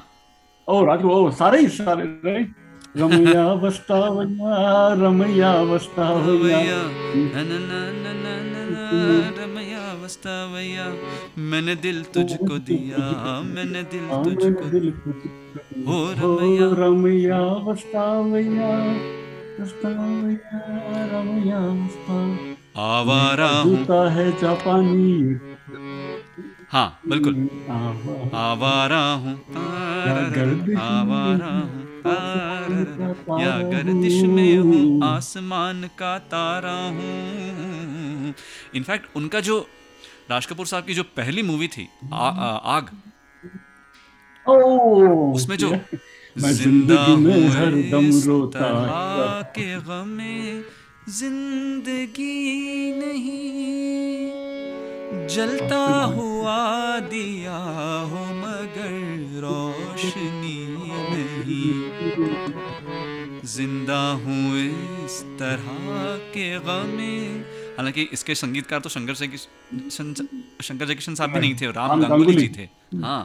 ओ 0.67 0.83
राजू 0.85 1.09
ओ 1.09 1.31
सारे 1.31 1.59
ही 1.61 1.67
सारे 1.69 2.03
राइट 2.25 2.53
रमैया 2.97 3.43
बस्तावैया 3.55 4.57
रमैया 4.93 5.51
न 8.63 9.33
रमैया 9.39 9.83
वस्तावैया 10.03 10.85
मैंने 11.37 11.75
दिल 11.75 12.03
तुझको 12.13 12.57
दिया 12.69 13.03
मैंने 13.41 13.83
दिल 13.83 14.05
तुझको 14.23 14.67
हो 15.87 15.97
हो 16.19 16.37
रमैया 16.39 16.69
रमैया 16.79 17.41
बस्तावैया 17.67 18.71
रमैया 21.13 21.59
आवारा 22.83 23.47
हूँ। 23.47 23.75
जूता 23.75 23.97
है 24.11 24.31
जापानी। 24.41 25.39
हाँ 26.71 26.99
बिल्कुल। 27.09 27.35
आवा- 27.69 28.33
आवारा 28.33 29.01
हूँ। 29.13 29.33
आवारा 30.77 31.47
हूँ, 31.47 31.69
हूँ। 31.71 31.82
या 32.05 33.51
गर्दिश 33.71 34.21
में 34.35 34.57
हूँ 34.57 34.81
आसमान 35.03 35.83
का 35.99 36.17
तारा 36.33 36.77
हूँ। 36.97 38.33
इनफैक्ट 38.75 39.15
उनका 39.15 39.39
जो 39.47 39.59
राज 40.31 40.45
कपूर 40.45 40.65
साहब 40.67 40.83
की 40.85 40.93
जो 40.93 41.03
पहली 41.17 41.41
मूवी 41.43 41.67
थी 41.67 41.87
आ, 42.13 42.15
आ, 42.17 42.49
आग 42.75 42.89
ओ, 44.45 44.53
उसमें 45.35 45.57
जो 45.57 45.69
ज़िंदा 46.37 46.51
ज़िंदगी 46.51 47.15
में 47.15 47.33
हूँ 47.33 47.49
हरदम 47.51 48.07
इस 48.09 48.25
रोता 48.27 48.69
के 49.57 49.67
गमे 49.87 50.37
ज़िंदगी 51.09 52.91
नहीं। 52.99 54.31
जलता 55.29 55.83
हुआ 56.15 56.57
दिया 57.11 57.57
हो 58.11 58.23
मगर 58.35 58.93
रोशनी। 59.43 60.42
नहीं 61.43 63.41
ज़िंदा 63.45 64.01
हूँ 64.23 64.57
इस 65.05 65.21
तरह 65.39 66.17
के 66.33 66.47
गमे। 66.59 67.15
हालाँकि 67.77 68.01
इसके 68.13 68.35
संगीतकार 68.35 68.79
तो 68.79 68.89
शंकर 68.89 69.15
जय 69.15 69.27
शंकर 69.91 70.85
जयकिशन 70.85 71.15
साहब 71.15 71.29
भी 71.33 71.39
नहीं 71.39 71.55
थे 71.61 71.65
राम 71.67 71.89
राम 71.91 72.09
गांगुली। 72.09 72.35
जी 72.35 72.47
थे। 72.57 72.67
हाँ। 72.97 73.23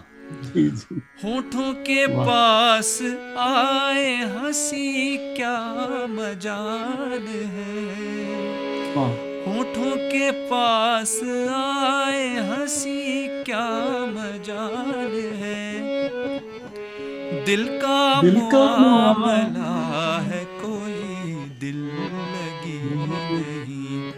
होठों 1.25 1.73
के 1.85 2.07
पास 2.09 2.99
आए 3.39 4.11
हँसी 4.35 5.17
क्या 5.37 5.57
मजाल 6.11 7.27
है। 7.55 7.77
हाँ, 8.95 9.11
होठों 9.47 9.95
के 10.11 10.31
पास 10.49 11.21
आए 11.53 12.27
हँसी 12.51 13.29
क्या 13.45 13.69
मजाल 14.09 15.15
है। 15.43 15.88
दिल 17.49 17.67
का 17.83 17.99
दिल 18.23 18.39
का 18.53 18.65
मामला 18.77 19.73
है 20.23 20.45
कोई 20.45 21.35
दिल 21.61 21.77
लगी 22.35 22.79
नहीं। 22.95 24.13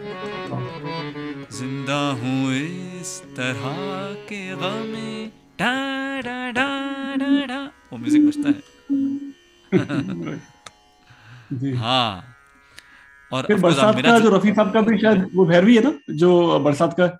ज़िंदा 1.58 2.00
हूँ 2.22 2.52
इस 2.54 3.20
तरह 3.36 3.64
के 4.28 4.40
गमे। 4.56 5.26
डा 5.60 5.74
डा 6.20 6.50
डा 6.50 6.66
डा 7.16 7.46
डा 7.46 7.60
वो 7.92 7.98
म्यूज़िक 7.98 8.26
बजता 8.28 8.48
है। 8.48 8.54
हाँ। 11.76 12.24
और 13.32 13.42
फिर 13.46 13.56
बरसात 13.60 14.00
का 14.04 14.18
जो- 14.18 14.32
रफी 14.34 14.52
साहब 14.52 14.72
का 14.72 14.80
भी 14.80 14.98
शायद 14.98 15.28
वो 15.34 15.44
भैरवी 15.46 15.76
है 15.76 15.82
ना 15.82 15.92
जो 16.22 16.58
बरसात 16.58 16.94
का। 17.00 17.10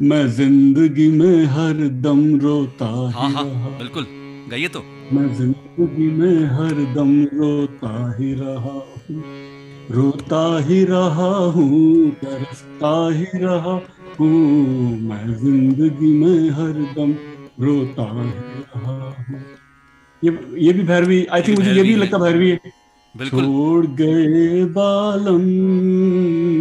मैं 0.00 0.26
ज़िंदगी 0.28 1.08
में 1.10 1.44
हर 1.56 1.88
दम 2.06 2.38
रोता 2.40 2.86
हाँ 3.14 3.30
हाँ 3.30 3.44
बिल्कुल। 3.78 4.06
गाइए 4.50 4.68
तो। 4.68 4.80
मैं 5.12 5.26
ज़िंदगी 5.36 6.06
में 6.10 6.44
हर 6.48 6.74
दम 6.94 7.10
रोता 7.34 7.92
ही 8.18 8.32
रहा 8.34 8.72
हूँ 8.72 9.22
रोता 9.90 10.42
ही 10.64 10.84
रहा 10.84 11.28
हूँ 11.54 12.10
तरसता 12.22 12.92
ही 13.10 13.38
रहा 13.44 13.74
हूँ। 14.18 14.30
मैं 15.02 15.26
ज़िंदगी 15.34 16.12
में 16.14 16.50
हर 16.50 16.72
दम 16.96 17.14
रोता 17.60 18.08
ही 18.14 18.30
रहा 18.62 18.96
हूँ। 19.20 19.40
ये 20.22 20.30
ये 20.58 20.72
भी 20.72 20.82
भैरवी 20.82 21.24
आई 21.26 21.42
थिंक 21.42 21.58
मुझे 21.58 21.72
ये 21.72 21.82
भी। 21.82 21.94
लगता 21.96 22.18
भैरवी 22.18 22.50
है। 22.50 22.56
छोड़ 23.14 23.86
गए 24.00 24.64
बालम 24.74 25.44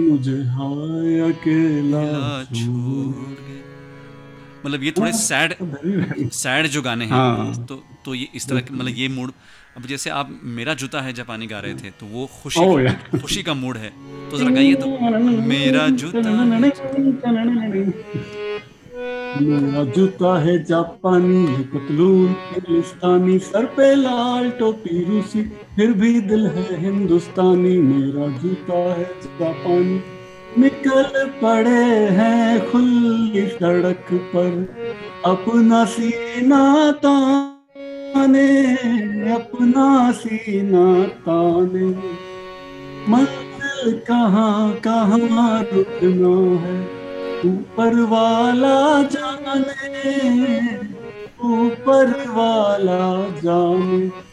मुझे 0.09 0.37
हाय 0.53 1.19
अकेला 1.31 2.05
छोड़ 2.53 3.36
मतलब 4.67 4.83
ये 4.83 4.91
थोड़े 4.91 5.11
सैड 5.13 5.53
सैड 6.33 6.67
जो 6.67 6.81
गाने 6.81 7.05
हैं 7.05 7.11
हाँ। 7.11 7.65
तो 7.65 7.75
तो 8.05 8.15
ये 8.15 8.27
इस 8.35 8.47
तरह 8.49 8.61
के 8.61 8.73
मतलब 8.73 8.97
ये 8.97 9.07
मूड 9.09 9.31
अब 9.77 9.85
जैसे 9.85 10.09
आप 10.09 10.29
मेरा 10.57 10.73
जूता 10.73 11.01
है 11.01 11.13
जापानी 11.13 11.47
गा 11.47 11.59
रहे 11.59 11.73
थे 11.73 11.89
तो 11.99 12.05
वो 12.11 12.25
खुशी 12.41 12.59
ओह 12.59 12.81
यार 12.81 13.19
खुशी 13.21 13.43
का 13.43 13.53
मूड 13.53 13.77
है। 13.77 13.89
तो 14.31 14.37
जरा 14.37 14.49
गाइए 14.49 14.73
तो। 14.73 14.87
मेरा 15.47 15.87
जूता 16.01 16.19
मेरा 19.41 19.83
जूता 19.95 20.37
है 20.41 20.63
जापानी 20.63 21.45
है 21.45 21.61
पतलून 21.73 22.35
हिंदुस्तानी 22.51 23.37
सर 23.39 23.65
पे 23.77 23.93
लाल 23.95 24.49
टोपी 24.59 25.03
रूसी 25.05 25.43
फिर 25.75 25.91
भी 25.93 26.19
दिल 26.29 26.47
है 26.55 26.79
हिंदुस्तानी 26.81 27.77
मेरा 27.81 28.27
जूता 28.37 28.79
है 28.93 29.09
जापानी। 29.39 29.99
निकल 30.59 31.29
पड़े 31.41 31.85
हैं 32.17 32.71
खुली 32.71 33.47
सड़क 33.47 34.05
पर। 34.11 34.75
अपना 35.25 35.85
सीना 35.85 36.91
ताने, 36.91 38.73
अपना 39.31 40.11
सीना 40.11 41.03
ताने। 41.03 41.89
मंजिल 43.09 43.99
कहाँ 44.07 44.73
कहाँ 44.73 45.63
रुकना 45.73 46.61
है? 46.61 46.97
ऊपर 47.45 48.01
वाला 48.01 49.03
जाने, 49.03 50.67
ऊपर 51.43 52.09
वाला 52.29 53.29
जाने। 53.29 54.26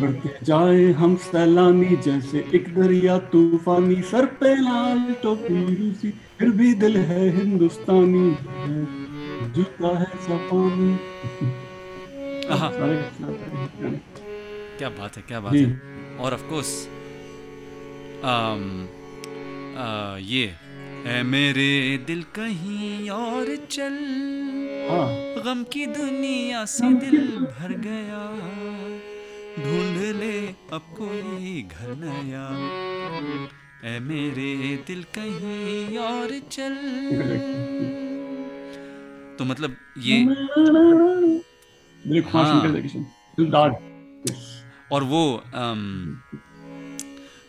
बढ़ते 0.00 0.30
जाए 0.44 0.84
हम 0.92 1.16
सैलानी 1.16 1.96
जैसे 1.96 2.38
एक 2.54 2.74
दरिया 2.74 3.18
तूफानी 3.18 4.02
सर 4.02 4.26
पे 4.26 4.54
लाल 4.56 5.14
टोपी 5.22 5.74
रूसी 5.74 6.10
फिर 6.38 6.50
भी 6.50 6.74
दिल 6.74 6.96
है 6.96 7.28
हिंदुस्तानी 7.36 8.36
जूता 9.54 9.98
है 9.98 10.04
सारे 10.04 10.66
क्या 14.78 14.88
बात 14.88 15.16
है 15.16 15.22
क्या 15.28 15.40
बात 15.40 15.54
है। 15.54 15.80
और 16.18 16.34
ऑफ़ 16.34 16.42
कोर्स 16.42 16.88
ये 20.30 20.46
है 21.06 21.22
मेरे 21.22 21.98
दिल 22.06 22.22
कहीं 22.22 23.10
और 23.10 23.56
चल। 23.70 23.98
हाँ। 24.90 25.08
गम 25.44 25.62
की 25.64 25.86
दुनिया 25.86 26.64
से 26.64 26.92
दिल 26.94 27.18
भर 27.54 27.72
गया। 27.86 28.22
ढूंढ 29.58 29.96
ले 30.16 30.36
अब 30.72 30.84
कोई 30.98 31.62
घर 31.62 31.94
नया। 31.96 32.44
ऐ 33.84 33.98
मेरे 34.00 34.52
दिल 34.86 35.02
कहीं 35.18 35.98
और 35.98 36.38
चल। 36.52 36.74
तो 39.38 39.44
मतलब 39.44 39.76
ये 39.98 40.16
हाँ। 42.32 42.54
और 44.92 45.04
वो 45.04 45.22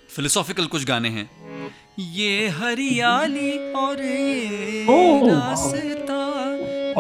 फिलोसॉफिकल 0.10 0.66
कुछ 0.66 0.86
गाने 0.86 1.10
हैं। 1.10 1.30
ये 2.00 2.48
हरियाली 2.50 3.52
और 3.74 4.02
ये 4.02 4.86
रास्ता। 5.24 6.22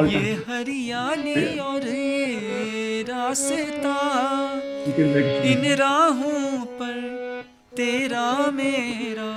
ये 0.06 0.34
हरियाली 0.48 1.58
और 1.60 1.88
ये 1.88 3.04
रास्ता। 3.10 3.95
इन 4.97 5.65
राहों 5.75 6.65
पर 6.65 6.97
तेरा 7.78 8.52
मेरा 8.52 9.30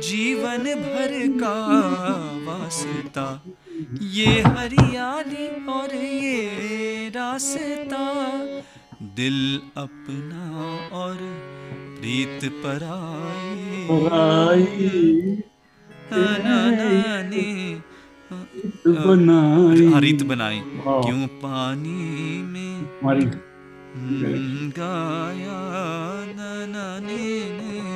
जीवन 0.00 0.64
भर 0.74 1.12
का 1.38 1.54
वास्ता। 2.46 3.26
ये 4.12 4.40
हरियाली 4.40 5.46
और 5.72 5.94
ये 5.94 7.08
रास्ता 7.08 8.04
दिल 9.16 9.38
अपना 9.76 10.44
और 10.92 11.16
प्रीत 12.00 12.50
पराई 12.64 13.86
पराई 13.90 14.90
ना 16.12 16.26
ना 16.38 16.58
बनाई। 18.86 19.86
हाँ, 19.86 20.00
रीत 20.00 20.22
बनाई 20.22 20.60
क्यों 20.86 21.26
पानी 21.26 22.42
में 22.42 22.72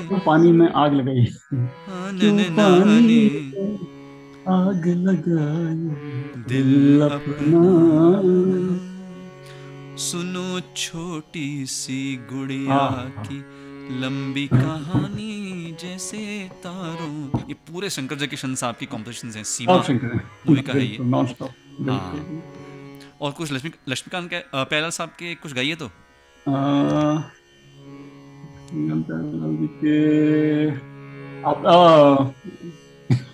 तो 0.08 0.18
पानी 0.18 0.52
में 0.52 0.72
आग 0.72 0.94
लगाई। 0.94 1.26
पानी 1.54 3.26
आग 4.48 4.86
लगाई? 4.86 5.76
दिल 6.42 7.00
अपना। 7.00 7.62
सुनो 9.96 10.60
छोटी 10.76 11.66
सी 11.66 12.16
गुड़िया 12.32 12.74
हाँ, 12.74 12.90
हाँ। 12.90 13.24
की 13.24 13.44
लंबी 14.00 14.46
कहानी 14.46 15.76
जैसे 15.80 16.50
तारों। 16.54 17.40
ये 17.48 17.54
पूरे 17.54 17.90
शंकर 17.90 18.16
जयकिशन 18.16 18.54
साहब 18.54 18.74
की 18.76 18.86
कॉम्पोजिशन 18.86 19.28
हैं 19.28 19.44
सीमा। 19.44 19.76
मूवी 19.90 20.60
का 20.60 20.72
है 20.72 20.86
ये। 20.86 20.96
हाँ। 21.90 22.55
और 23.20 23.30
कुछ 23.32 23.52
लक्ष्मी 23.52 23.70
लक्ष्मीकांत 23.88 24.30
के 24.30 24.36
अ, 24.36 24.64
साहब 24.90 25.08
के 25.08 25.34
कुछ 25.34 25.52
गाइए 25.52 25.74
तो। 25.74 25.90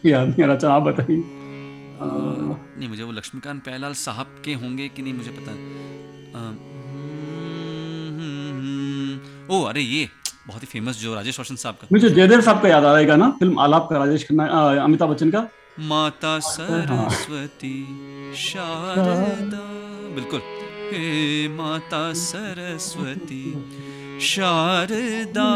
याद 0.06 0.28
नहीं 0.28 0.42
आ 0.42 0.46
रहा 0.46 0.54
अच्छा 0.54 0.72
आप 0.72 0.82
बताइए। 0.82 1.22
नहीं 2.02 2.88
मुझे 2.88 3.02
वो 3.02 3.12
लक्ष्मीकांत 3.12 3.62
प्यारेलाल 3.64 3.92
साहब 3.94 4.26
के 4.44 4.54
होंगे 4.54 4.88
कि 4.88 5.02
नहीं 5.02 5.14
मुझे 5.14 5.30
पता। 5.30 5.52
ओ 9.54 9.62
अरे 9.64 9.80
ये 9.80 10.08
बहुत 10.46 10.62
ही 10.62 10.66
फ़ेमस 10.66 11.00
जो 11.00 11.14
राजेश 11.14 11.38
रोशन 11.38 11.56
साहब 11.56 11.74
का। 11.74 11.88
मुझे 11.92 12.08
जयदेव 12.10 12.40
साहब 12.40 12.62
का 12.62 12.68
याद 12.68 12.84
आ 12.84 12.92
रहेगा 12.94 13.16
ना 13.16 13.30
फ़िल्म 13.30 13.58
आलाप 13.60 13.86
का 13.90 13.98
राजेश 13.98 14.24
खन्ना 14.28 14.44
अमिताभ 14.84 15.10
बच्चन 15.10 15.30
का। 15.30 15.40
माता 15.80 16.38
सरस्वती 16.38 18.34
शारदा। 18.34 19.60
बिल्कुल। 20.14 20.40
हे 20.92 21.48
माता 21.48 22.12
सरस्वती 22.12 23.54
शारदा। 24.20 25.52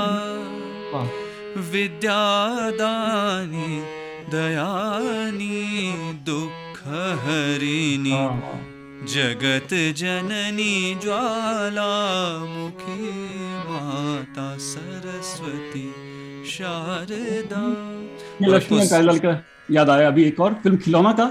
विद्यादानी, 1.60 3.82
दयानी 4.30 6.14
दुख 6.14 6.82
हरिणी 7.22 8.30
जगत 9.12 9.68
जननी 9.72 10.94
ज्वाला 10.94 12.38
मुखी 12.38 13.10
माता 13.68 14.58
सरस्वती 14.58 15.94
शारदा। 16.48 17.76
लक्ष्मी 18.46 18.88
का 18.88 19.00
याद 19.70 19.90
आया 19.90 20.08
अभी 20.08 20.24
एक 20.24 20.40
और 20.40 20.54
फ़िल्म 20.54 20.76
खिलौना 20.76 21.12
का? 21.12 21.24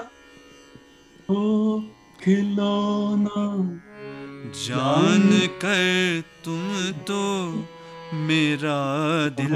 ओ 1.30 1.80
खिलौना। 2.24 3.44
जान 4.66 5.30
कर 5.66 6.24
तुम 6.46 6.92
तो 6.92 7.22
मेरा 8.14 8.80
दिल 9.30 9.54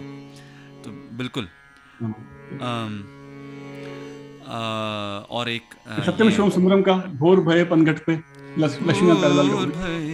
तो 0.83 0.91
बिल्कुल। 1.17 1.47
अम, 2.03 3.03
आ, 4.47 4.59
और 5.29 5.49
एक 5.49 5.63
सत्यम 6.05 6.29
शिवम 6.29 6.49
सुंदरम 6.49 6.81
का 6.81 6.93
भोर 6.93 7.39
भय 7.39 7.63
पनघट 7.63 8.05
पे 8.05 8.19
लक्ष्मी 8.57 8.93
भये 8.93 10.12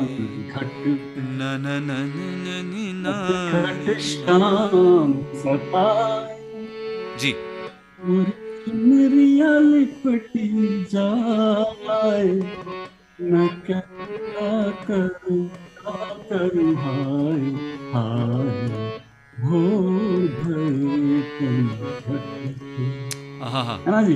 घट 0.00 0.72
न 1.18 1.40
न 1.64 1.76
न 1.86 1.96
न 2.14 2.18
न 2.44 2.58
नि 2.70 2.86
न 2.96 3.12
घट 3.52 3.98
शाम 4.08 5.12
सताए 5.42 6.36
जी। 7.20 7.32
और 7.32 8.24
चुनरिया 8.64 9.52
लिपटी 9.58 10.48
जाए 10.92 12.24
मैं 13.30 13.48
क्या 13.66 13.80
करूँ 14.88 15.38
क्या 15.78 15.96
करूँ 16.30 16.74
हाय 16.82 17.40
हाय 17.94 18.50
भोर 19.40 20.26
भये 20.42 21.20
तुम 21.38 21.68
घटते 21.68 22.86
हाँ 23.44 23.64
हाँ 23.64 24.02
जी? 24.02 24.14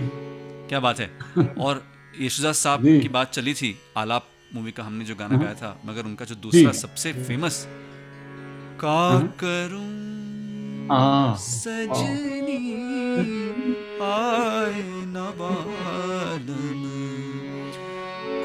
क्या 0.69 0.81
बात 0.81 1.01
है? 1.01 1.11
और 1.61 1.83
यशुदास 2.21 2.59
साहब 2.59 2.83
की 3.03 3.09
बात 3.09 3.31
चली 3.33 3.55
थी 3.55 3.75
आलाप 3.97 4.27
मूवी 4.55 4.73
का 4.73 4.83
हमने 4.83 5.05
जो 5.05 5.15
गाना 5.15 5.35
हाँ। 5.35 5.45
गाया 5.45 5.55
था 5.55 5.81
मगर 5.87 6.05
उनका 6.05 6.25
जो 6.25 6.35
दूसरा 6.35 6.73
सबसे 6.73 7.13
फ़ेमस 7.13 7.67
का 8.81 9.09
हाँ। 9.11 9.37
करूँ 9.45 10.03
सजनी 11.39 12.59
आए 14.03 14.83
न 15.15 15.31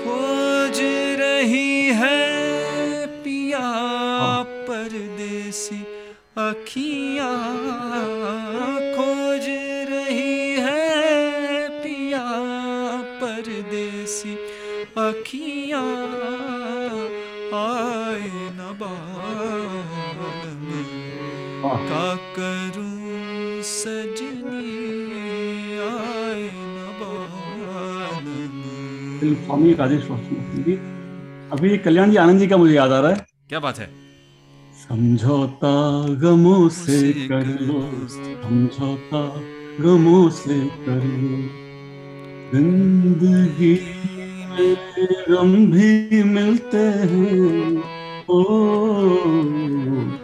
खोज 0.04 0.80
रही 1.20 1.90
है 1.90 3.08
पिया 3.24 3.70
परदेसी 4.68 5.82
अखियाँ 6.38 7.36
खोज 8.96 9.67
का 21.76 22.16
करूँ 22.16 23.62
सजनी 23.62 24.62
आए 25.80 26.50
स्वामी 29.46 29.74
राजेश 29.74 30.04
जी 30.56 30.74
अभी 31.52 31.78
कल्याण 31.78 32.12
जी 32.12 32.18
आनंद 32.18 32.40
जी 32.40 32.48
का 32.48 32.58
मुझे 32.58 32.74
याद 32.74 32.92
आ 32.92 33.00
रहा 33.00 33.12
है। 33.12 33.26
क्या 33.50 33.60
बात 33.60 33.80
है? 33.80 33.90
समझौता 34.90 35.74
गमों 36.14 36.70
से 36.70 37.14
कर 37.14 37.46
लो। 37.62 37.82
समझौता 38.10 39.22
गमों 39.80 40.30
से 40.30 40.60
कर 40.68 41.04
लो। 41.04 41.38
ज़िंदगी 42.54 43.74
में 44.50 44.76
गम 45.30 45.72
भी 45.72 46.24
मिलते 46.24 46.78
हैं। 46.78 47.97
ओ 48.30 48.44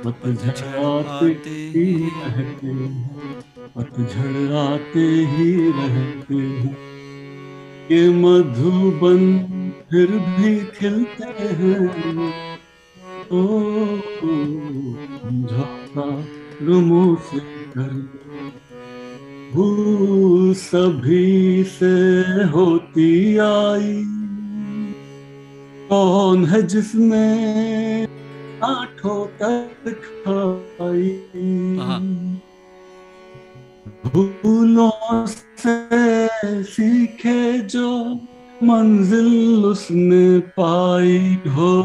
पतझड़ 0.03 0.71
आते 0.77 1.27
ही 1.73 1.83
रहते 2.05 2.67
हैं 2.67 3.35
पतझड़ 3.75 4.51
आते 4.61 5.05
ही 5.29 5.45
रहते 5.77 6.39
ये 7.91 8.01
मधुबन 8.15 9.23
फिर 9.89 10.11
भी 10.27 10.55
खिलते 10.75 11.47
हैं 11.61 11.87
ओ 13.31 13.43
समझौता 15.15 16.09
गमों 16.61 17.15
से 17.29 17.39
कर 17.75 17.93
भूल 19.53 20.53
सभी 20.57 21.63
से 21.71 21.95
होती 22.51 23.11
आई 23.47 23.95
कौन 25.93 26.45
है 26.45 26.61
जिसने 26.63 27.25
आठों 28.63 29.25
कर 29.25 29.93
खाई? 29.93 31.09
हाँ। 31.81 31.99
भूलों 34.05 35.25
से 35.25 36.63
सीखे 36.63 37.59
जो 37.59 38.15
मंजिल 38.63 39.65
उसने 39.65 40.39
पाई 40.39 41.37
हो। 41.47 41.83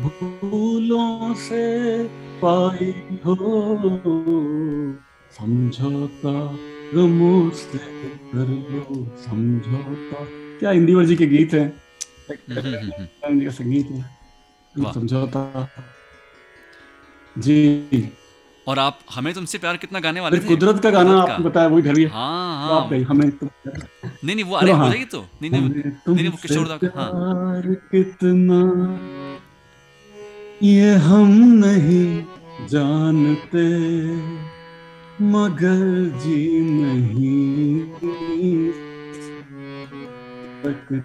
भूलों 0.00 1.34
से 1.34 2.04
पाई 2.44 3.18
हो। 3.26 3.36
समझौता 5.32 6.56
गमों 6.94 7.50
से 7.50 7.78
कर 8.34 8.48
लो 8.48 9.06
समझौता। 9.16 10.24
क्या 10.58 10.70
हिंदी 10.70 11.04
जी 11.04 11.16
के 11.16 11.26
गीत 11.26 11.54
हैं? 11.54 11.83
संगीत 12.30 13.88
समझौता 14.94 15.68
जी 17.36 18.08
और 18.68 18.78
आप 18.78 18.98
हमें 19.14 19.32
तुमसे 19.34 19.58
प्यार 19.58 19.76
कितना 19.76 20.00
गाने 20.00 20.20
वाले 20.20 20.38
थे? 20.38 20.46
कुदरत 20.48 20.78
का 20.82 20.90
गाना 20.90 21.10
कुदरत 21.10 21.26
का। 21.28 21.32
आपने 21.32 21.44
बताया 21.48 21.68
वही 21.68 21.82
घर 21.82 21.98
है 21.98 22.04
हाँ। 22.08 22.68
तो 22.68 22.94
हाँ 22.94 23.00
हमें 23.08 23.30
तुम 23.30 23.48
नहीं 24.24 24.34
नहीं 24.36 24.44
वो 24.44 24.56
अरे 24.56 24.72
हो। 24.72 24.88
जाएगी 24.88 25.04
तो? 25.04 25.20
नहीं 25.42 25.50
नहीं 25.50 25.60
हमें 25.60 26.14
नहीं, 26.14 26.28
वो 26.28 26.36
किशोर 26.42 26.68
दा 26.68 26.78
हाँ। 26.96 27.62
कितना 27.92 28.60
ये 30.62 30.94
हम 31.06 31.30
नहीं 31.64 32.66
जानते 32.68 33.66
मगर 35.24 35.82
जी 36.24 36.40
नहीं 36.80 38.72
सकते। 40.64 40.96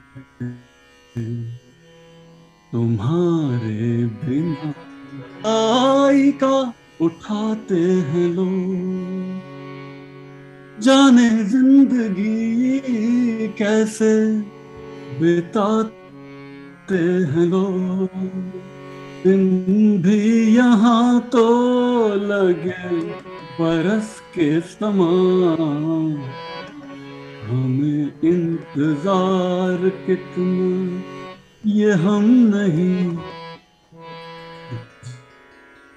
तुम्हारे 2.72 4.06
बिना 4.06 4.74
आई 5.50 6.32
का 6.44 6.58
उठाते 7.02 7.82
हैं 8.10 8.28
लोग। 8.36 9.48
जाने 10.82 11.30
ज़िंदगी 11.44 13.48
कैसे 13.58 14.14
बिताते 15.20 17.04
हैं 17.32 17.46
लोग। 17.46 18.10
दिन 19.24 19.42
भी 20.02 20.20
यहाँ 20.56 21.20
तो 21.30 21.46
लगे 22.16 22.90
बरस 23.60 24.20
के 24.36 24.50
समान। 24.62 26.14
हमें 27.50 28.02
इंतज़ार 28.24 29.90
कितना 30.06 30.70
ये 31.68 31.92
हम 32.04 32.26
नहीं 32.54 33.18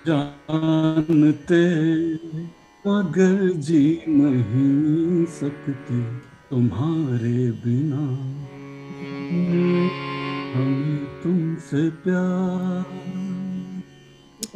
जानते। 0.07 1.63
मगर 2.85 3.37
जी 3.67 3.83
नहीं 4.09 5.25
सकते 5.33 5.99
तुम्हारे 6.51 7.51
बिना 7.63 8.03
हमें 10.55 11.05
तुमसे 11.23 11.89
प्यार। 12.03 12.85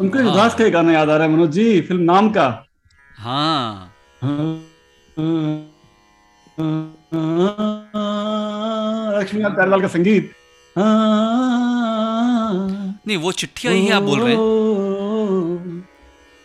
उनका 0.00 0.18
हाँ। 0.20 0.30
उदास 0.32 0.54
का 0.54 0.68
गाना 0.70 0.92
याद 0.92 1.10
आ 1.10 1.16
रहा 1.16 1.26
है 1.26 1.32
मनोज 1.32 1.50
जी 1.50 1.80
फ़िल्म 1.80 2.02
नाम 2.02 2.30
का। 2.30 2.48
हाँ। 3.18 3.92
हाँ। 4.22 5.75
लक्ष्मीकांत 9.18 9.54
प्यारेलाल 9.54 9.80
का 9.80 9.88
संगीत। 9.88 10.32
नहीं 13.06 13.16
वो 13.16 13.32
चिट्ठिया 13.32 13.72
ही 13.72 13.90
आप 13.90 14.02
बोल 14.02 14.20
रहे 14.20 14.34
हैं। 14.34 14.40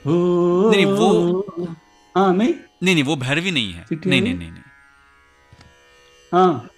नहीं 0.05 0.85
नहीं, 0.85 0.85
वो- 0.85 1.75
हाँ 2.17 2.33
नहीं। 2.33 2.53
नहीं 2.83 2.93
नहीं 2.95 3.03
वो 3.03 3.15
भैरवी 3.15 3.51
नहीं 3.51 3.73
है। 3.73 3.85
नहीं 3.91 4.21
नहीं 4.21 4.21
नहीं 4.21 4.51
नहीं। 4.51 4.61
हाँ। 6.33 6.69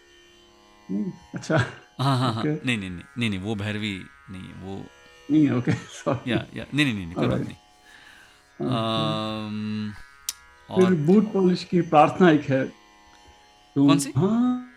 हम्म, 0.92 1.12
अच्छा। 1.36 1.58
हाँ 2.00 2.18
हाँ 2.20 2.34
हाँ। 2.34 2.44
नहीं 2.46 2.58
नहीं 2.66 2.78
नहीं 2.78 3.02
नहीं 3.18 3.30
नहीं 3.30 3.40
वो 3.40 3.56
भैरवी 3.56 4.06
नहीं 4.32 4.42
है 4.42 4.54
वो 4.64 4.86
नहीं 5.32 5.46
है 5.46 5.58
ओके 5.58 5.72
सॉरी 5.72 6.32
या 6.32 6.46
या 6.56 6.66
नहीं 6.74 6.86
नहीं 6.86 7.06
नहीं 7.06 7.14
कोई 7.14 7.28
बात 7.28 7.40
नहीं। 7.40 7.56
अम्म, 8.70 9.92
फिर 10.76 10.86
और 10.86 10.94
बूट 10.94 11.34
पॉलिश 11.34 11.64
की 11.64 11.82
प्रार्थना 11.82 12.30
एक 12.32 12.44
है। 12.44 12.83
कौन 13.78 14.00
सी? 14.00 14.10
हम 14.10 14.70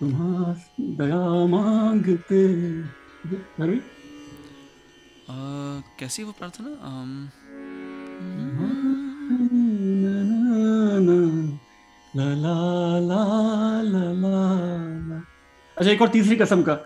तुम्हारी 0.00 0.96
दया 0.96 1.46
मांगते 1.46 2.44
अरे? 3.62 3.80
कैसी 5.98 6.24
वो 6.24 6.32
प्रार्थना? 6.32 6.68
ला। 12.16 12.58
अच्छा 15.78 15.90
एक 15.90 16.02
और 16.02 16.08
तीसरी 16.08 16.36
कसम 16.36 16.62
का। 16.62 16.78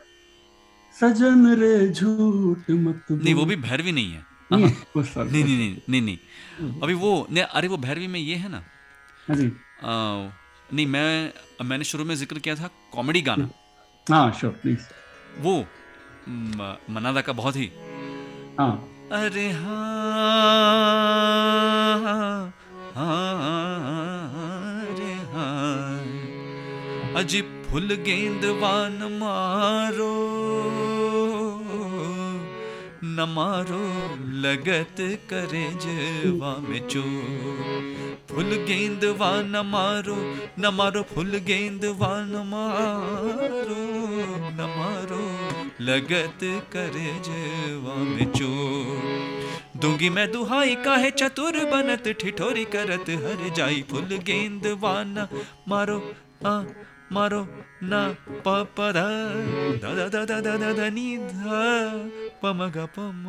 सजन 1.00 1.54
रे 1.54 1.88
झूठ 1.88 2.70
मत 2.70 3.04
नहीं 3.10 3.34
वो 3.34 3.44
भी 3.44 3.56
भैरवी 3.56 3.92
नहीं 3.92 4.12
है। 4.12 4.31
नहीं 4.56 4.68
हाँ, 4.68 5.24
नहीं 5.24 5.44
नहीं 5.44 5.56
नहीं 5.56 5.72
नहीं। 5.88 6.02
नहीं 6.02 6.80
अभी 6.82 6.94
वो 6.94 7.10
नहीं 7.30 7.44
अरे 7.44 7.68
वो 7.68 7.76
भैरवी 7.84 8.06
में 8.14 8.20
ये 8.20 8.36
है 8.36 8.48
ना? 8.48 8.62
हाँ 9.28 9.36
जी। 9.36 9.46
नहीं 10.76 10.86
मैं 10.86 11.32
मैंने 11.68 11.84
शुरू 11.84 12.04
में 12.04 12.14
ज़िक्र 12.16 12.38
किया 12.38 12.54
था 12.56 12.68
कॉमेडी 12.92 13.22
गाना। 13.22 13.48
हाँ 14.06 14.32
श्योर 14.40 14.52
प्लीज़ 14.62 14.84
वो 15.42 15.54
मनादा 16.94 17.20
का 17.20 17.32
बहुत 17.32 17.56
ही। 17.56 17.70
हाँ। 18.58 18.72
अरे 19.12 19.50
हाँ 19.50 19.82
अरे 24.92 25.12
हाँ। 25.32 26.00
अजी 27.20 27.40
फुल 27.68 27.94
गेंदवान 28.06 28.98
मारो। 29.20 30.12
न 33.12 33.24
मारो 33.28 33.80
लगत 34.40 35.00
करे 35.30 35.64
जवा 35.82 36.52
में 36.68 36.80
चो 36.88 37.02
फुल 38.30 38.54
गेंदवा 38.68 39.30
न 39.42 39.62
मारो 39.66 40.16
न 40.58 40.72
मारो 40.74 41.02
फुल 41.02 41.36
गेंदवा 41.48 42.10
न 42.24 42.42
मारो 42.52 43.82
न 44.58 44.68
मारो 44.76 45.22
लगत 45.84 46.44
करे 46.72 47.10
जवा 47.28 47.96
में 48.04 48.32
चो 48.32 48.50
दूँगी 49.80 50.08
मैं 50.10 50.30
दुहाई 50.32 50.74
काहे 50.84 51.10
चतुर 51.10 51.56
बनत, 51.70 52.08
ठिठोरी 52.20 52.64
करत, 52.64 53.10
हर 53.24 53.48
जाई 53.56 53.84
फुल 53.90 54.16
गेंदवा 54.26 54.94
न 55.06 55.26
मारो। 55.68 55.98
आ 56.46 56.62
मारो 57.12 57.40
ना 57.90 58.00
प 58.44 58.46
प 58.76 58.78
ध 58.96 58.98
द 59.82 59.84
द 59.84 60.00
द 60.14 60.16
द 60.30 60.32
द 60.46 60.48
द 60.62 60.64
ध 60.78 60.80
नि 60.96 61.08
ध 61.30 61.42
प 62.40 62.42
म 62.58 62.60
ग 62.74 62.86
प 62.94 62.96
म 63.22 63.26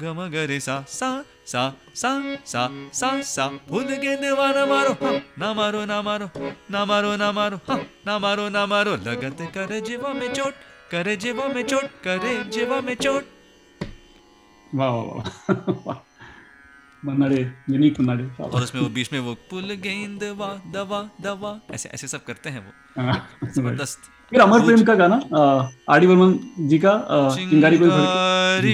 ग 0.00 0.02
म 0.16 0.28
ग 0.32 0.36
रे 0.50 0.58
सा 0.60 0.76
सा 0.88 1.10
सा 1.46 1.62
सा 1.94 2.10
सा 2.52 2.62
सा 2.92 3.10
सा 3.22 3.44
फूल 3.68 3.88
गेंदवा 4.02 4.48
ना 4.52 4.64
मारो। 4.66 4.92
हाँ, 5.02 5.16
ना 5.38 5.52
मारो 5.54 5.84
ना 5.86 6.00
मारो 6.02 6.28
ना 6.70 6.84
मारो 6.84 7.10
ना 7.16 7.30
मारो 7.32 7.56
हाँ, 7.68 7.80
ना 8.06 8.18
मारो 8.18 8.48
ना 8.48 8.66
मारो। 8.66 8.92
लगत 9.06 9.40
करे 9.54 9.80
जीवा 9.80 10.12
में 10.20 10.32
चोट 10.34 10.54
करे 10.90 11.16
जीवा 11.16 11.46
में 11.54 11.62
चोट 11.62 11.86
करे 12.04 12.32
जीवा 12.54 12.80
में 12.80 12.94
चोट। 12.94 13.22
वाह 14.74 14.90
वाह 14.90 15.22
वाह। 15.86 15.98
मन्नाडे 17.04 17.40
यूनिक 17.70 18.00
मन्नाडे 18.00 18.24
और 18.44 18.62
उसमें 18.62 18.80
वो 18.82 18.88
बीच 18.88 19.12
में 19.12 19.20
वो 19.20 19.34
पुल 19.50 19.74
गेंद 19.82 20.20
दवा 20.20 20.48
दवा 20.74 21.00
दवा। 21.22 21.52
ऐसे 21.74 21.88
ऐसे 21.94 22.08
सब 22.08 22.24
करते 22.24 22.50
हैं 22.50 22.60
वो। 22.66 23.02
हाँ, 23.02 23.16
ज़बरदस्त। 23.56 24.10
फिर 24.30 24.40
अमर 24.40 24.64
प्रेम 24.64 24.84
का 24.84 24.94
गाना 24.94 25.16
आर 25.88 26.00
डी 26.00 26.06
बर्मन 26.06 26.38
जी 26.68 26.78
का 26.84 26.92
चिंगारी 27.36 27.78
कोई 27.78 28.72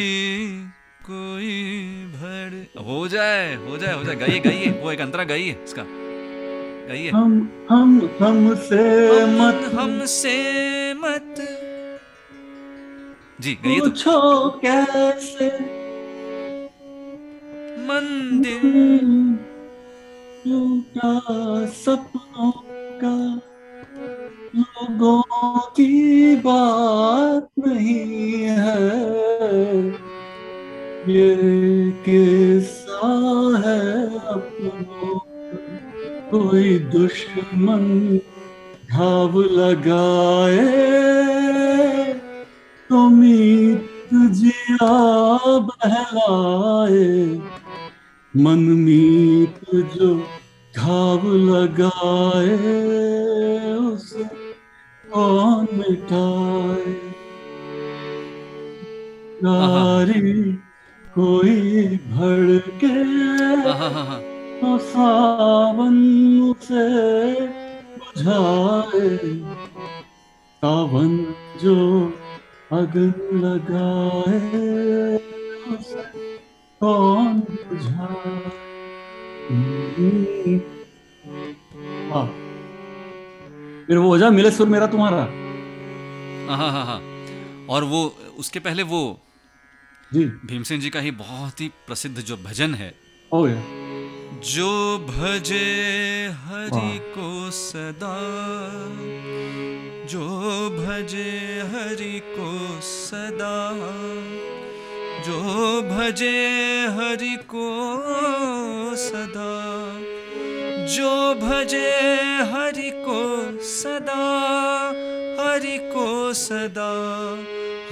कोई 1.03 1.53
भड़ 2.13 2.83
हो 2.85 3.07
जाए 3.09 3.55
हो 3.57 3.77
जाए 3.79 3.95
हो 3.95 4.05
जाए। 4.05 4.15
गाइए 4.17 4.39
गाइए। 4.41 4.71
वो 4.83 4.93
एक 4.93 5.01
अंतरा 5.01 5.25
गाइए 5.25 5.57
इसका। 5.65 5.85
गाइए। 6.89 7.11
हम 7.11 7.33
हम 7.71 7.91
हमसे 8.21 8.85
मत 9.27 9.71
हम 9.75 9.81
हमसे 9.81 10.37
मत। 10.95 11.35
जी 13.41 13.55
गाइए 13.65 13.81
तो। 13.81 14.51
कैसे 14.65 15.49
मंदिर। 17.91 19.07
टूटा 20.45 21.13
सपनों 21.77 22.51
का 23.03 23.17
लोगों 24.57 25.59
की 25.77 26.37
बात 26.37 27.49
नहीं 27.59 28.43
है। 28.59 28.85
ये 31.09 31.35
किस्सा 32.05 33.11
है 33.65 33.83
अपनों 34.35 35.19
कोई 36.31 36.79
दुश्मन 36.93 37.87
घाव 38.91 39.41
लगाए 39.41 40.67
तो 42.91 43.09
मीत 43.11 43.89
जिया 44.39 44.93
बहलाए। 45.69 47.09
मन 48.35 48.59
मीत 48.59 49.61
जो 49.95 50.15
घाव 50.75 51.23
लगाए 51.27 52.59
उसे 53.77 54.25
कौन 55.05 55.67
मिटाए? 55.73 56.95
नारी 59.45 60.53
कोई 61.15 61.87
भड़के 62.13 63.03
तो 64.61 64.79
सावन 64.79 65.99
उसे 66.51 66.89
बुझाए। 67.99 69.11
सावन 70.63 71.19
जो 71.63 71.77
अगन 72.73 73.13
लगाए 73.45 74.41
उसे 75.75 76.30
कौन 76.81 77.41
बुझाए 77.41 78.51
हाँ। 82.13 82.27
फिर 83.87 83.99
वो 83.99 84.09
हो 84.09 84.19
जा 84.19 84.31
मिले 84.31 84.51
सुर 84.51 84.69
मेरा 84.69 84.87
तुम्हारा। 84.87 85.17
हाँ 86.57 86.73
हाँ 86.73 86.85
हाँ। 86.87 87.01
और 87.71 87.85
वो 87.85 88.17
उसके 88.39 88.61
पहले 88.61 88.83
वो 88.83 89.21
जी। 90.15 90.25
भीमसेन 90.25 90.81
जी 90.81 90.91
का 90.91 91.01
ही 91.01 91.11
बहुत 91.11 91.61
ही 91.61 91.69
प्रसिद्ध 91.69 92.21
जो 92.21 92.37
भजन 92.37 92.75
है। 92.75 92.95
गया 93.35 93.63
जो 94.41 94.99
भजे 94.99 95.67
हरि 96.45 96.99
को 96.99 97.51
सदा 97.51 98.17
जो 100.07 100.29
भजे 100.71 101.61
हरि 101.61 102.21
को 102.25 102.81
सदा 102.81 103.57
जो 105.31 105.83
भजे 105.83 106.39
हरि 106.95 107.37
को 107.51 107.67
सदा 108.97 109.51
जो 110.95 111.13
भजे 111.35 111.91
हरि 112.53 112.91
को 113.05 113.21
सदा 113.63 114.25
हरि 115.41 115.77
को 115.93 116.33
सदा 116.35 116.89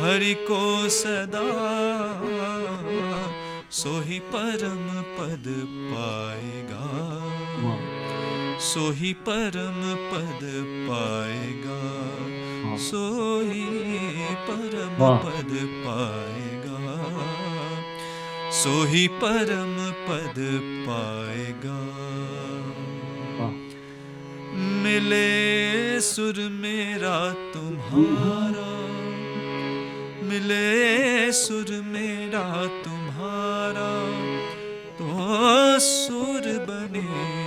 हरि 0.01 0.35
को 0.41 0.89
सदा 0.89 1.45
सोही 3.83 4.19
परम 4.35 4.85
पद 5.19 5.47
पाएगा 5.93 6.85
सोही 8.73 9.13
परम 9.29 9.81
पद 10.11 10.45
पाएगा। 10.91 11.81
सोही 12.79 13.65
परम 14.49 14.99
पद 15.25 15.57
पाएगा 15.87 16.48
सोही 18.59 19.09
परम 19.09 19.91
पद 19.91 20.35
पाएगा। 20.89 21.79
मिले 24.83 26.01
सुर 26.01 26.49
मेरा 26.51 27.33
तुम्हारा। 27.33 28.89
मिले 30.29 31.33
सुर 31.33 31.83
मेरा 31.85 32.67
तुम्हारा। 32.67 33.91
तो 34.99 35.09
सुर 35.79 36.41
बने 36.41 37.38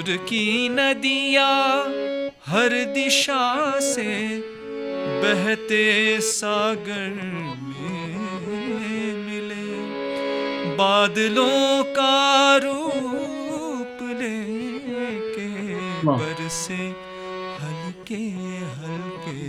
सुर 0.00 0.16
की 0.28 0.68
नदिया 0.68 1.48
हर 2.46 2.74
दिशा 2.94 3.46
से 3.80 4.12
बहते 5.22 5.84
सागर 6.20 7.10
में 7.60 9.12
मिले 9.24 9.66
बादलों 10.76 11.84
का 11.98 12.56
रूप 12.64 13.98
लेके। 14.20 15.48
बरसे 16.06 16.80
हल्के 17.60 18.22
हल्के 18.80 19.44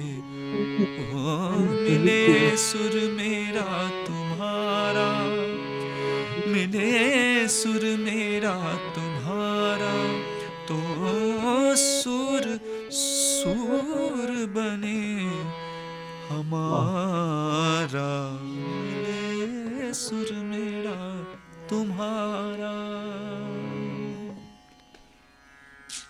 ओ 1.15 1.49
मिले 1.79 2.57
सुर 2.65 2.99
मेरा 3.13 3.69
तुम्हारा 4.07 5.09
मिले 6.51 7.47
सुर 7.47 7.83
मेरा 7.99 8.55
सुर 11.75 12.59
सुर 12.91 14.31
बने 14.45 15.01
हमारा। 16.29 18.09
मिले 18.43 19.93
सुर 19.93 20.33
मेरा 20.33 21.23
तुम्हारा। 21.69 22.73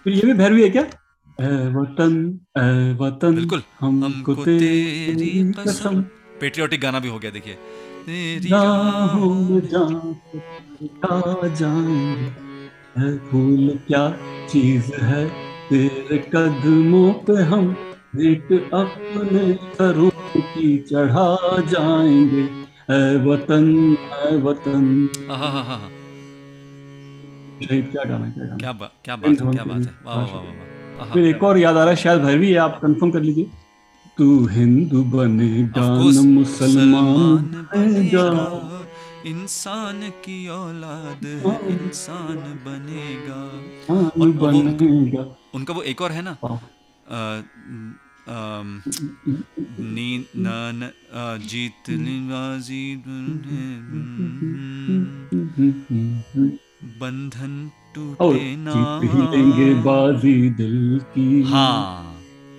फिर 0.03 0.13
ये 0.13 0.21
भी 0.21 0.33
भैरवी 0.33 0.63
है 0.63 0.69
क्या? 0.69 0.83
वतन 1.75 2.39
वतन 3.01 3.35
बिल्कुल। 3.35 3.61
हमको 3.79 4.05
हमको 4.05 4.35
तेरी 4.35 5.53
कसम। 5.59 6.01
पेट्रियोटिक 6.41 6.81
गाना 6.81 6.99
भी 6.99 7.07
हो 7.07 7.19
गया 7.19 7.31
देखिए। 7.31 7.53
तेरी 8.05 8.49
जान। 8.49 10.15
जाएँगे 11.55 12.29
है 12.97 13.17
फूल 13.17 13.79
क्या 13.87 14.09
चीज़ 14.47 14.93
है? 14.95 15.50
तेरे 15.71 16.17
कदमों 16.33 17.11
पे 17.25 17.33
हम 17.49 17.67
एक 18.21 18.47
अपने 18.73 19.43
सरों 19.75 20.09
की 20.37 20.77
चढ़ा 20.89 21.27
जाएँगे। 21.67 22.41
है 22.89 23.05
वतन 23.25 23.67
है 24.11 24.31
वतन। 24.37 24.83
क्या 27.61 28.03
गाना 28.03 28.25
है, 28.25 28.31
क्या 28.31 28.45
गाना 28.45 28.57
क्या 28.57 28.71
बात 28.73 28.91
क्या 29.05 29.15
बात 29.15 29.29
है 29.29 29.51
क्या 29.51 29.63
बात 29.63 29.77
है? 29.77 29.93
वाह 30.05 30.15
वाह 30.17 30.41
वाह 30.97 31.13
फिर 31.13 31.25
एक 31.25 31.43
और 31.43 31.57
याद 31.57 31.77
आ 31.77 31.83
रहा 31.83 31.89
है 31.89 31.95
शायद 31.95 32.21
भैरवी 32.21 32.49
है 32.51 32.57
आप 32.57 32.79
कंफर्म 32.81 33.11
कर 33.11 33.21
लीजिए। 33.21 33.47
तू 34.17 34.45
हिंदू 34.47 35.03
बनेगा 35.13 35.87
न 35.87 36.27
मुसलमान 36.27 37.65
बनेगा 37.73 38.27
इंसान 39.25 40.09
की 40.25 40.47
औलाद 40.49 41.25
इंसान 41.69 42.37
बनेगा। 42.65 43.41
हाँ, 43.89 44.03
और 44.19 44.29
बनेगा। 44.43 45.23
उनका 45.55 45.73
वो 45.73 45.81
एक 45.81 46.01
और 46.01 46.11
है 46.11 46.21
ना? 46.21 46.37
अम, 48.27 48.81
नी 49.79 50.25
जीत 51.47 51.89
बंधन 56.83 57.71
टूटे 57.95 58.55
ना। 58.55 58.99
बाजी 59.81 60.49
दिल 60.49 60.99
की। 60.99 61.41
हाँ। 61.43 62.07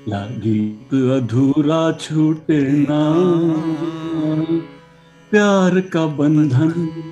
गीत 0.08 0.94
अधूरा 0.94 1.92
छूटे 1.92 2.72
ना। 2.72 3.12
प्यार 5.30 5.80
का 5.80 6.06
बंधन 6.06 7.02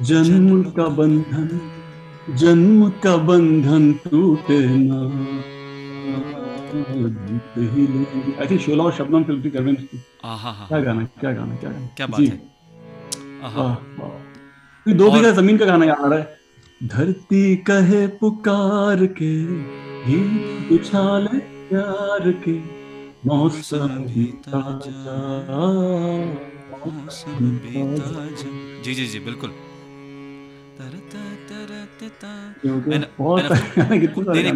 जन्म 0.00 0.62
का 0.62 0.88
बंधन। 0.88 1.75
जन्म 2.28 2.88
का 3.02 3.16
बंधन 3.26 3.92
टूटे 4.04 4.58
ना। 4.68 5.00
ही 7.56 7.84
आई 8.40 8.58
शोला 8.58 8.84
और 8.84 8.92
शबनम 8.92 9.24
फ़िल्म 9.24 9.42
की 9.42 9.50
करवेंस 9.50 9.78
की 9.82 9.98
क्या 10.24 10.80
गाना 10.80 11.04
क्या 11.20 11.32
गाना 11.32 11.56
क्या 11.56 11.70
गाना 11.70 11.86
क्या 11.96 12.06
बात 12.06 12.20
है। 12.20 12.40
आहा 13.42 13.68
दो 14.86 15.10
बीघा 15.10 15.30
ज़मीन 15.32 15.58
का 15.58 15.66
गाना 15.66 15.84
याद 15.84 16.00
आ 16.00 16.08
रहा 16.08 16.18
है। 16.18 16.24
धरती 16.84 17.56
कहे 17.66 18.06
पुकार 18.18 19.06
के 19.20 19.34
गीत 20.06 20.72
उछाले 20.72 21.38
प्यार 21.68 22.30
के 22.44 22.56
मौसम 23.26 23.88
बीता 24.06 24.60
जा 24.84 25.16
मौसम 26.72 27.48
बीता 27.62 28.20
जा 28.34 28.50
जी 28.82 28.94
जी 28.94 29.06
जी 29.06 29.18
बिल्कुल। 29.20 29.50
मैंने-। 32.88 33.06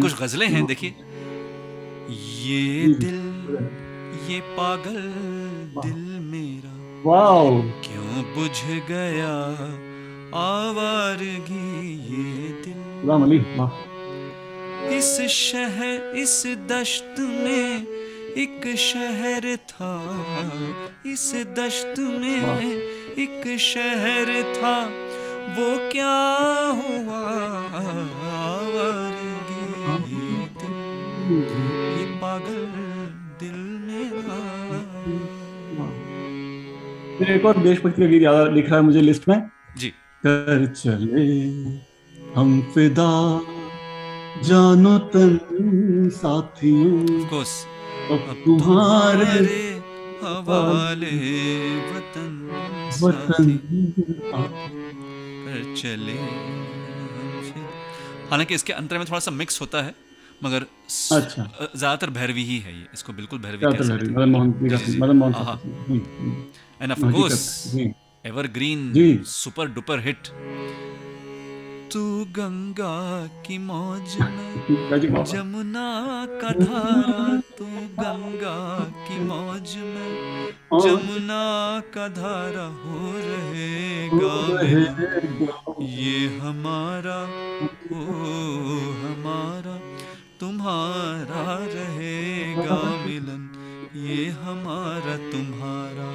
कुछ 0.01 0.21
गजलें 0.21 0.47
हैं 0.47 0.65
देखिए। 0.65 0.89
ये 2.41 2.93
दिल 2.93 3.31
ये 4.33 4.39
पागल 4.39 5.01
दिल 5.81 6.19
मेरा। 6.19 7.01
वाओ। 7.05 7.61
क्यों 7.61 8.23
बुझ 8.37 8.87
गया 8.91 9.37
आवारगी 10.35 11.93
ये 11.93 12.49
दिल? 12.49 13.07
इस 14.97 15.21
शहर 15.29 16.13
इस 16.15 16.43
दश्त 16.47 17.15
में 17.19 17.87
एक 18.37 18.75
शहर 18.77 19.55
था। 19.55 20.25
इस 21.05 21.35
दश्त 21.35 21.99
में 21.99 22.71
एक 23.19 23.57
शहर 23.59 24.53
था। 24.53 24.89
वो 25.55 25.69
क्या 25.91 26.17
हुआ? 26.77 27.21
ये 31.31 32.05
पागल 32.21 32.63
दिल 33.41 33.59
मेरा। 33.87 34.39
एक 37.35 37.45
और 37.45 37.57
देशभक्ति 37.63 38.01
का 38.01 38.07
गीत 38.07 38.21
याद 38.21 38.53
लिख 38.53 38.69
रहा 38.69 38.75
है 38.75 38.83
मुझे 38.83 39.01
लिस्ट 39.01 39.27
में। 39.29 39.39
जी। 39.77 39.89
कर 40.23 40.65
चले 40.77 41.27
हम 42.35 42.49
फिदा 42.73 43.11
जानो 44.43 44.97
तन 45.13 45.29
साथियों। 46.15 46.91
अब 48.11 48.21
तुम्हारे 48.45 49.27
हवाले 50.23 51.15
वतन 51.87 52.33
वतन 53.01 53.47
चले 55.75 56.15
हालाँकि 58.29 58.55
इसके 58.55 58.73
अंतर 58.73 58.97
में 58.97 59.05
थोड़ा 59.05 59.19
सा 59.19 59.31
मिक्स 59.31 59.61
होता 59.61 59.81
है 59.81 59.93
मगर 60.43 60.61
अच्छा। 61.11 61.43
ज़्यादातर 61.75 62.09
भैरवी 62.09 62.43
ही 62.43 62.57
है 62.59 62.73
ये। 62.73 62.85
इसको 62.93 63.13
बिल्कुल 63.13 63.39
भैरवी 63.39 63.63
कह 63.63 63.83
सकते। 63.87 64.05
And 66.81 66.91
of 66.91 67.01
course. 67.13 67.41
Evergreen 68.25 68.81
super 69.27 69.67
duper 69.67 69.99
hit 69.99 70.27
तू 71.93 72.25
गंगा 72.25 73.27
की 73.27 73.57
मौज 73.57 74.15
में। 74.21 75.23
जमुना 75.23 75.89
का 76.41 76.49
धारा 76.49 77.41
तू 77.57 77.65
गंगा 77.99 78.79
की 79.07 79.19
मौज 79.19 79.75
में। 79.77 80.11
जमुना 80.83 81.45
का 81.93 82.07
धारा 82.07 82.65
हो 82.81 83.11
रहेगा। 83.17 84.35
ये 85.85 86.39
हमारा 86.39 87.19
ओ 87.91 88.01
हमारा 89.03 89.75
तुम्हारा 90.39 91.57
रहेगा 91.67 92.81
मिलन। 93.05 93.49
ये 93.95 94.29
हमारा 94.29 95.17
तुम्हारा 95.31 96.09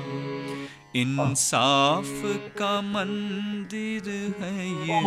इंसाफ 0.96 2.22
का 2.58 2.80
मंदिर 2.80 4.34
है 4.40 4.68
ये। 4.68 5.02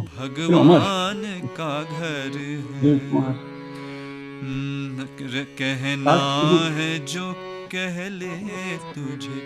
भगवान 0.00 1.48
का 1.60 1.82
घर 1.82 2.38
है। 2.74 2.98
कहना 5.58 6.12
है 6.74 7.06
जो 7.06 7.32
कह 7.74 8.08
ले 8.08 8.76
तुझे 8.76 9.40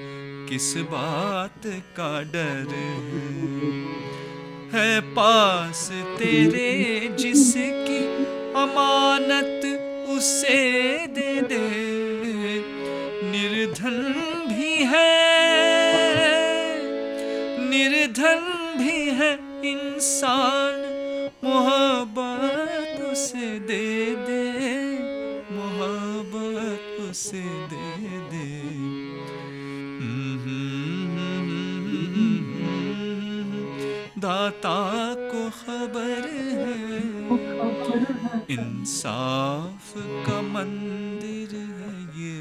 किस 0.50 0.76
बात 0.76 1.66
का 1.66 2.22
डर 2.22 2.68
है? 2.74 3.42
है 4.72 5.00
पास 5.00 5.90
तेरे 5.92 7.08
जिसकी 7.18 8.24
अमानत 8.52 9.62
उसे 10.10 11.06
दे 11.06 11.40
दे। 11.40 11.70
निर्धन 13.30 14.12
भी 14.48 14.84
है 14.84 15.21
निर्धन 17.72 18.42
भी 18.78 18.98
है 19.10 19.32
इंसान। 19.64 20.80
मोहब्बत 21.44 22.98
उसे 23.12 23.48
दे 23.60 23.86
दे 24.16 24.42
मोहब्बत 25.52 27.10
उसे 27.10 27.44
दे 27.70 28.18
दे। 28.32 28.50
दाता 34.18 34.80
को 35.22 35.42
खबर 35.50 36.28
है 36.58 36.76
इंसाफ 38.50 39.94
का 40.26 40.40
मंदिर 40.42 41.56
है 41.78 41.94
ये। 42.20 42.38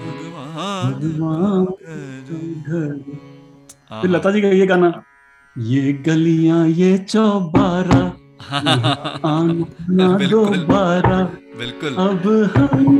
भगवान 0.00 1.00
घर। 2.62 3.25
घर। 3.90 4.00
फिर 4.00 4.10
लता 4.10 4.30
जी 4.30 4.40
का 4.40 4.48
ये 4.48 4.66
गाना 4.66 5.02
ये 5.58 5.92
गलियाँ 5.92 6.66
ये 6.68 6.98
चौबारा 6.98 8.00
आना। 9.24 10.18
दोबारा 10.26 11.22
बिल्कुल 11.58 11.94
अब 11.94 12.26
हम 12.56 12.98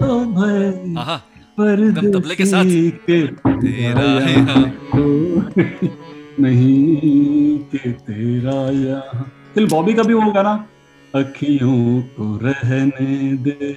तो 0.00 1.00
आहा 1.00 1.16
परदेसी 1.58 2.12
तबले 2.12 2.36
के 2.36 2.44
साथ। 2.44 2.64
के 3.06 3.26
तेरा 3.26 4.02
यहाँ 4.02 4.28
यहाँ। 4.28 4.70
कोई 4.94 5.90
नहीं 6.40 7.58
के 7.58 7.92
तेरा 7.92 8.70
यहाँ 8.70 9.30
फिर 9.54 9.66
बॉबी 9.66 9.94
का 9.94 10.02
भी 10.02 10.14
वो 10.14 10.30
गाना 10.32 10.66
अखियों 11.14 12.00
को 12.02 12.38
रहने 12.42 13.36
दे 13.36 13.74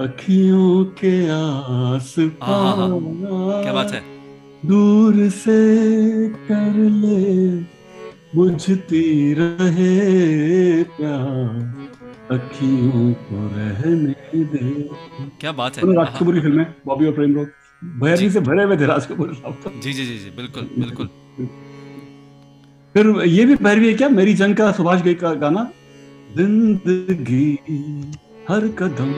अखियों 0.00 0.84
के 0.84 1.28
आस 1.30 2.14
पास 2.18 2.90
क्या 3.64 3.72
बात 3.72 3.92
है 3.92 4.13
दूर 4.68 5.28
से 5.30 6.28
कर 6.48 6.74
ले 6.74 7.24
बुझती 8.34 9.32
रहे 9.38 10.82
प्यार 10.96 12.36
अखियों 12.36 13.12
को 13.24 13.46
रहने 13.56 14.44
दे। 14.44 14.62
क्या 15.40 15.52
बात 15.52 15.76
है? 15.76 15.80
दोनों 15.82 15.96
आहा, 15.96 16.04
राजकपूर 16.04 16.34
की 16.34 16.40
फ़िल्म 16.40 16.60
है 16.60 16.74
बॉबी 16.86 17.06
और 17.06 17.12
प्रेम 17.12 17.34
रोग 17.34 17.48
भैरवी 18.00 18.30
से 18.30 18.40
भरे 18.40 18.64
हुए 18.64 18.76
थे 18.76 18.86
राज 18.86 19.06
कपूर 19.06 19.34
साहब 19.34 19.60
तो। 19.64 19.70
जी 19.82 19.92
जी 19.92 20.04
जी 20.06 20.18
जी 20.18 20.30
बिल्कुल 20.36 20.68
बिल्कुल 20.78 21.08
फिर 22.94 23.06
ये 23.28 23.44
भी 23.44 23.54
भैरवी 23.56 23.88
है 23.88 23.94
क्या? 23.94 24.08
मेरी 24.08 24.34
जंग 24.34 24.56
का 24.56 24.70
सुभाष 24.72 25.02
गई 25.02 25.14
का 25.14 25.32
गाना? 25.34 25.70
ज़िंदगी 26.36 27.50
हर 28.48 28.68
कदम 28.78 29.10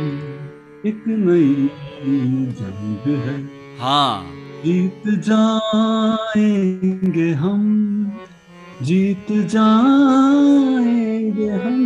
एक 0.88 1.04
नई 1.08 1.68
जंग 2.58 3.08
है। 3.26 3.36
हाँ। 3.80 4.45
जीत 4.66 5.02
जाएँगे 5.24 7.32
हम 7.32 7.60
जीत 8.82 9.26
जाएँगे 9.52 11.48
हम। 11.48 11.76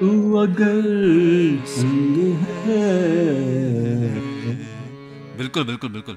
तू 0.00 0.34
अगर 0.34 0.82
संग 1.66 2.16
है। 2.42 2.90
बिल्कुल 5.38 5.64
बिल्कुल 5.64 5.90
बिल्कुल। 5.90 6.16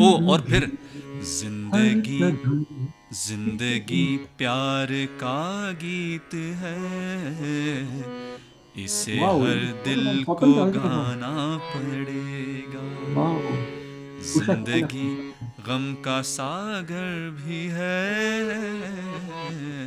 ओ 0.00 0.02
और 0.32 0.40
फिर 0.40 0.70
ज़िंदगी 1.34 2.18
ज़िंदगी 3.16 4.16
प्यार 4.38 4.88
का 5.22 5.72
गीत 5.84 6.30
है। 6.62 6.78
इसे 8.84 9.12
हर 9.12 9.58
दिल 9.84 10.02
तो 10.24 10.34
को 10.34 10.52
अच्छा 10.52 10.64
था। 10.64 10.70
गाना 10.78 11.34
पड़ेगा। 11.74 12.84
ज़िंदगी 14.26 15.08
गम 15.66 15.84
का 16.04 16.20
सागर 16.30 17.30
भी 17.38 17.60
है। 17.76 17.98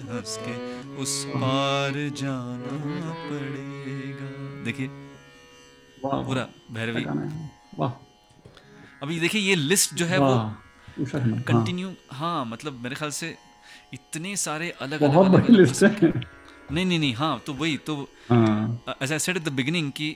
हंस 0.10 0.38
के 0.46 0.56
उस 1.02 1.14
पार 1.36 1.94
जाना 2.22 3.14
पड़ेगा। 3.28 4.30
देखिए 4.66 4.88
पूरा 6.06 6.48
भैरवी। 6.74 7.04
अभी 9.04 9.20
देखिए 9.20 9.42
ये 9.42 9.56
लिस्ट 9.56 9.94
जो 9.96 10.06
है 10.06 10.18
वो 10.20 10.26
वाह 10.26 10.38
हाँ, 10.40 11.42
कंटिन्यू 11.48 11.94
हाँ 12.12 12.46
मतलब 12.46 12.80
मेरे 12.84 12.96
ख्याल 12.96 13.12
से 13.18 13.36
इतने 13.94 14.36
सारे 14.38 14.70
अलग 14.82 15.00
बहुत 15.02 15.28
अलग 15.28 15.42
बड़ी 15.42 15.56
लिस्ट 15.58 15.84
है। 15.84 16.12
नहीं 16.72 16.86
नहीं 16.86 17.00
नहीं 17.00 17.14
हाँ 17.16 17.42
तो 17.46 17.54
वही 17.54 17.78
तो 17.86 17.94
as 19.02 19.12
I 19.12 19.18
said 19.18 19.38
at 19.38 19.46
the 19.46 19.54
beginning, 19.60 19.92
ki 19.92 20.10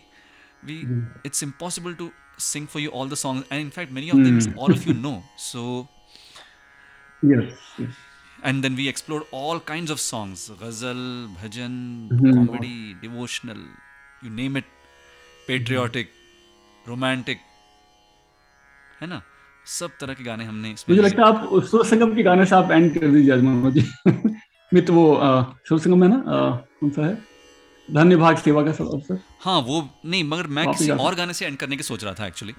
we 0.67 0.75
it's 1.23 1.41
impossible 1.45 1.95
to 2.01 2.05
sing 2.37 2.65
for 2.67 2.79
you 2.79 2.89
all 2.91 3.07
the 3.07 3.15
songs, 3.15 3.43
and 3.49 3.61
in 3.61 3.69
fact, 3.71 3.91
many 3.91 4.09
of 4.09 4.23
them 4.25 4.39
all 4.57 4.73
of 4.73 4.85
you 4.87 4.93
know. 4.93 5.15
So, 5.37 5.87
yes 7.23 7.53
yes 7.81 8.01
and 8.49 8.63
then 8.65 8.75
we 8.79 8.85
explored 8.91 9.23
all 9.31 9.59
kinds 9.71 9.91
of 9.95 9.99
songs: 10.05 10.41
ghazal, 10.61 11.01
bhajan, 11.35 11.75
Mhm. 12.13 12.33
comedy, 12.37 12.75
devotional, 13.03 13.61
you 14.23 14.31
name 14.39 14.57
it, 14.61 14.65
patriotic, 15.47 16.09
romantic, 16.87 17.45
है 19.01 19.07
ना? 19.07 19.21
सब 19.77 19.91
तरह 19.99 20.13
के 20.13 20.23
गाने 20.23 20.45
हमने 20.45 20.69
मुझे 20.89 21.01
लगता 21.01 21.21
है 21.21 21.27
आप 21.33 21.63
सुर 21.69 21.85
संगम 21.85 22.15
के 22.15 22.23
गाने 22.23 22.45
से 22.45 22.55
आप 22.55 22.71
एंड 22.71 22.93
कर 22.93 23.07
दीजिए 23.11 23.31
अजमल 23.33 23.71
जी 23.71 23.83
मित 24.73 24.89
वो 24.89 25.05
अ, 25.13 25.29
सुर 25.69 25.79
संगम 25.79 26.03
है 26.03 26.09
ना 26.09 26.17
अ, 26.17 26.65
कौन 26.79 26.89
सा 26.97 27.05
है 27.05 27.13
धन्य 27.87 28.15
भाग 28.15 28.37
सेवा 28.37 28.63
का 28.63 28.71
सब 28.73 28.91
अवसर। 28.93 29.19
हाँ 29.41 29.59
वो 29.61 29.87
नहीं 30.05 30.23
मगर 30.23 30.47
मैं 30.49 30.65
किसी 30.67 30.89
और 30.91 31.15
गाने 31.15 31.33
से 31.33 31.45
एंड 31.45 31.57
करने 31.57 31.77
की 31.77 31.83
सोच 31.83 32.03
रहा 32.03 32.13
था 32.13 32.27
एक्चुअली 32.27 32.53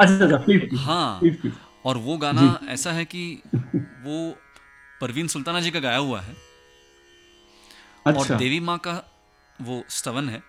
अच्छा 0.00 0.24
अच्छा 0.24 0.36
प्लीज़ 0.36 0.74
हाँ 0.80 1.18
प्लीज़ 1.20 1.34
प्लीज़ 1.40 1.54
और 1.86 1.96
वो 1.98 2.16
गाना 2.18 2.60
ऐसा 2.70 2.92
है 2.92 3.04
कि 3.04 3.24
वो 4.04 4.16
परवीन 5.00 5.28
सुल्ताना 5.28 5.60
जी 5.60 5.70
का 5.70 5.80
गाया 5.80 5.98
हुआ 5.98 6.20
है। 6.20 6.34
अच्छा। 8.06 8.20
और 8.20 8.38
देवी 8.38 8.60
माँ 8.60 8.78
का 8.78 8.92
वो 9.58 9.82
स्तवन 9.90 10.28
है। 10.28 10.42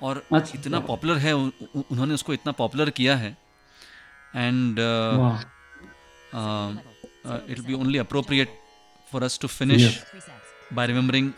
और 0.00 0.22
अच्छा। 0.32 0.58
इतना 0.58 0.80
पॉपुलर 0.80 1.16
है 1.18 1.34
उन्होंने 1.34 2.14
उसको 2.14 2.32
इतना 2.32 2.52
पॉपुलर 2.52 2.90
किया 2.98 3.16
है। 3.16 3.30
And 4.36 4.78
it 7.50 7.60
be 7.66 7.74
only 7.74 7.98
appropriate 7.98 8.58
for 9.12 9.22
us 9.22 9.38
to 9.42 9.48
finish. 9.48 10.02
By 10.72 10.86
remembering 10.86 11.30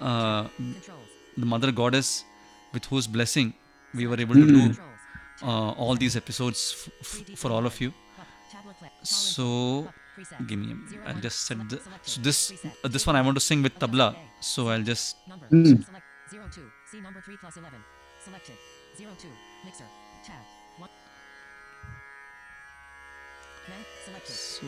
Uh, 0.00 0.48
the 1.36 1.46
mother 1.46 1.70
goddess 1.72 2.24
with 2.72 2.84
whose 2.86 3.06
blessing 3.06 3.54
we 3.94 4.06
were 4.06 4.20
able 4.20 4.34
to 4.34 4.46
hmm. 4.46 4.72
do 4.72 4.76
uh, 5.42 5.70
all 5.72 5.94
these 5.94 6.16
episodes 6.16 6.88
for 7.36 7.50
all 7.50 7.66
of 7.66 7.80
you. 7.80 7.92
So 9.02 9.88
give 10.46 10.58
me 10.58 10.74
I'll 11.06 11.20
just 11.20 11.44
set 11.46 11.58
the, 11.68 11.80
so 12.02 12.20
this 12.20 12.52
uh, 12.84 12.88
this 12.88 13.06
one 13.06 13.16
i 13.16 13.20
want 13.20 13.36
to 13.36 13.40
sing 13.40 13.62
with 13.62 13.78
tabla. 13.78 14.16
so 14.40 14.68
i'll 14.68 14.82
just 14.82 15.16
mm. 15.50 15.84
So, 24.26 24.66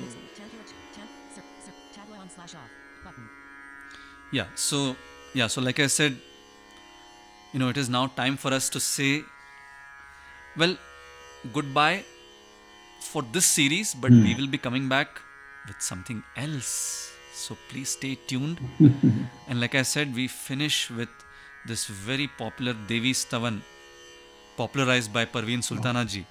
yeah 4.33 4.47
so 4.55 4.97
yeah 5.35 5.47
so 5.47 5.61
like 5.61 5.79
i 5.81 5.87
said 5.87 6.16
you 7.53 7.59
know 7.59 7.68
it 7.68 7.76
is 7.76 7.89
now 7.89 8.07
time 8.07 8.37
for 8.37 8.53
us 8.53 8.68
to 8.68 8.81
say 8.81 9.22
well 10.57 10.76
goodbye 11.53 12.05
for 13.01 13.22
this 13.33 13.47
series 13.47 13.95
but 13.95 14.11
we 14.11 14.35
will 14.35 14.49
be 14.49 14.59
coming 14.59 14.89
back 14.89 15.09
with 15.66 15.81
something 15.81 16.22
else. 16.37 17.12
So 17.33 17.57
please 17.68 17.91
stay 17.91 18.18
tuned. 18.26 18.59
And 19.49 19.61
like 19.61 19.74
i 19.74 19.83
said 19.83 20.14
we 20.14 20.26
finish 20.29 20.91
with 20.91 21.09
this 21.66 21.87
very 21.87 22.26
popular 22.43 22.74
devi 22.91 23.12
stavan 23.12 23.61
popularized 24.57 25.12
by 25.16 25.24
parveen 25.35 25.62
sultana 25.68 26.05
ji 26.12 26.22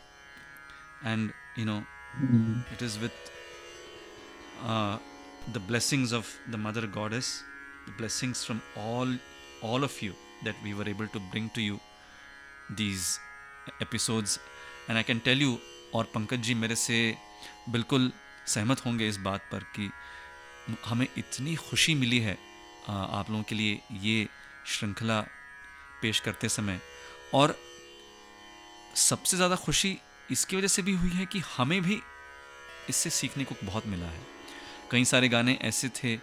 and 1.12 1.34
you 1.56 1.66
know 1.66 1.80
it 2.76 2.82
is 2.88 3.00
with 3.04 3.18
uh, 4.66 4.98
the 5.54 5.60
blessings 5.60 6.12
of 6.20 6.32
the 6.54 6.58
mother 6.66 6.86
goddess 6.98 7.30
blessings 7.98 8.44
from 8.46 8.62
all 8.78 9.14
all 9.64 9.84
of 9.84 10.02
you 10.02 10.14
that 10.46 10.56
we 10.64 10.74
were 10.74 10.88
able 10.90 11.08
to 11.08 11.20
bring 11.32 11.50
to 11.58 11.62
you 11.62 11.80
these 12.78 13.20
episodes. 13.82 14.40
And 14.90 14.98
i 14.98 15.04
can 15.04 15.20
tell 15.20 15.46
you, 15.46 15.58
और 15.96 16.04
पंकज 16.16 16.42
जी 16.42 16.54
मेरे 16.54 16.76
से 16.76 16.98
बिल्कुल 17.70 18.12
सहमत 18.48 18.86
होंगे 18.86 19.08
इस 19.08 19.18
बात 19.18 19.48
पर 19.52 19.64
कि 19.76 19.90
हमें 20.86 21.08
इतनी 21.18 21.56
खुशी 21.56 21.96
मिली 21.96 22.20
है 22.20 22.38
आप 22.90 23.30
लोगों 23.30 23.44
के 23.44 23.56
लिए 23.56 23.80
ये 24.04 24.28
श्रृंखला 24.68 25.20
पेश 26.02 26.20
करते 26.20 26.50
समय। 26.50 26.80
और 27.34 27.56
सबसे 28.96 29.38
ज़्यादा 29.38 29.56
खुशी 29.56 29.98
इसकी 30.32 30.58
वजह 30.58 30.68
से 30.68 30.82
भी 30.82 30.94
हुई 30.96 31.10
है 31.10 31.26
कि 31.26 31.40
हमें 31.58 31.82
भी 31.82 32.02
इससे 32.90 33.10
सीखने 33.10 33.44
को 33.44 33.56
बहुत 33.64 33.88
मिला 33.88 34.06
है। 34.06 34.26
कई 34.92 35.06
सारे 35.06 35.30
गाने 35.30 35.58
ऐसे 35.62 35.90
थे 35.90 36.16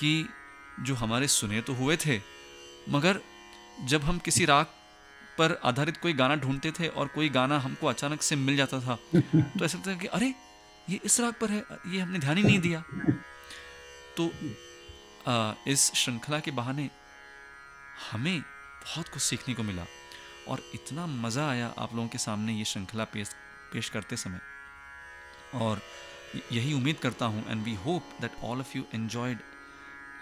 कि 0.00 0.28
जो 0.80 0.94
हमारे 0.94 1.28
सुने 1.28 1.60
तो 1.60 1.74
हुए 1.74 1.96
थे 1.96 2.20
मगर 2.88 3.20
जब 3.84 4.02
हम 4.02 4.18
किसी 4.18 4.44
राग 4.44 4.66
पर 5.38 5.58
आधारित 5.64 5.96
कोई 5.96 6.12
गाना 6.12 6.36
ढूंढते 6.36 6.70
थे 6.70 6.88
और 6.88 7.08
कोई 7.08 7.28
गाना 7.28 7.58
हमको 7.58 7.86
अचानक 7.86 8.22
से 8.22 8.36
मिल 8.36 8.56
जाता 8.56 8.80
था 8.80 8.98
तो 9.14 9.64
ऐसा 9.64 9.78
लगता 9.78 9.90
था 9.90 9.96
कि 9.96 10.06
अरे 10.06 10.34
ये 10.90 11.00
इस 11.04 11.20
राग 11.20 11.34
पर 11.40 11.50
है 11.50 11.64
ये 11.86 12.00
हमने 12.00 12.18
ध्यान 12.18 12.36
ही 12.36 12.42
नहीं 12.42 12.58
दिया। 12.58 12.82
तो 14.16 14.26
आ, 15.28 15.54
इस 15.66 15.92
श्रृंखला 15.94 16.38
के 16.40 16.50
बहाने 16.50 16.88
हमें 18.10 18.40
बहुत 18.40 19.08
कुछ 19.08 19.22
सीखने 19.22 19.54
को 19.54 19.62
मिला 19.62 19.84
और 20.48 20.62
इतना 20.74 21.06
मज़ा 21.06 21.48
आया 21.50 21.74
आप 21.78 21.94
लोगों 21.94 22.08
के 22.08 22.18
सामने 22.18 22.52
ये 22.52 22.64
श्रृंखला 22.64 23.04
पेश 23.04 23.34
पेश 23.72 23.88
करते 23.88 24.16
समय। 24.16 24.40
और 25.54 25.82
यही 26.52 26.72
उम्मीद 26.74 26.96
करता 26.96 27.26
हूँ 27.26 27.44
and 27.50 27.62
we 27.64 27.74
hope 27.84 28.16
that 28.20 28.36
all 28.44 28.60
of 28.60 28.76
you 28.76 28.84
enjoyed 28.94 29.38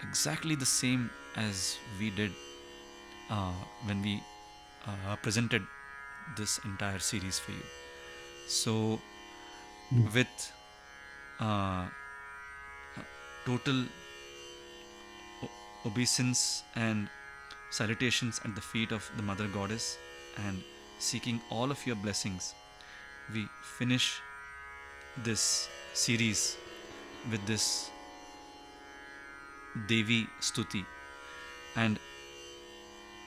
exactly 0.03 0.55
the 0.55 0.65
same 0.65 1.09
as 1.35 1.77
we 1.99 2.09
did 2.09 2.31
uh, 3.29 3.53
when 3.85 4.01
we 4.01 4.21
uh, 4.85 5.15
presented 5.17 5.63
this 6.37 6.59
entire 6.65 6.99
series 6.99 7.39
for 7.39 7.51
you. 7.51 7.63
So, 8.47 8.99
with 10.13 10.51
uh, 11.39 11.87
total 13.45 13.85
obeisance 15.85 16.63
and 16.75 17.07
salutations 17.71 18.41
at 18.43 18.55
the 18.55 18.61
feet 18.61 18.91
of 18.91 19.09
the 19.15 19.23
Mother 19.23 19.47
Goddess 19.47 19.97
and 20.47 20.61
seeking 20.99 21.39
all 21.49 21.71
of 21.71 21.85
your 21.85 21.95
blessings, 21.95 22.53
we 23.33 23.47
finish 23.77 24.21
this 25.23 25.69
series 25.93 26.57
with 27.31 27.45
this 27.45 27.89
Devi 29.87 30.27
Stuti. 30.41 30.85
And 31.75 31.99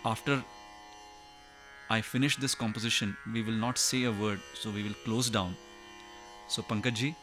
after 0.04 0.42
I 1.90 2.00
finish 2.00 2.36
this 2.36 2.54
composition, 2.54 3.16
we 3.32 3.42
will 3.42 3.52
not 3.52 3.78
say 3.78 4.04
a 4.04 4.12
word, 4.12 4.40
so 4.54 4.70
we 4.70 4.82
will 4.82 4.94
close 5.04 5.30
down. 5.30 5.56
So, 6.48 6.62
Pankaj 6.62 7.14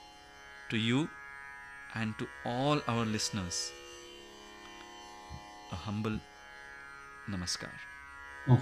to 0.70 0.78
you 0.78 1.10
and 1.96 2.14
to 2.20 2.28
all 2.46 2.82
our 2.88 3.06
listeners, 3.06 3.72
a 5.72 5.76
humble 5.76 6.20
namaskar. 7.30 7.72
Oh. 8.48 8.62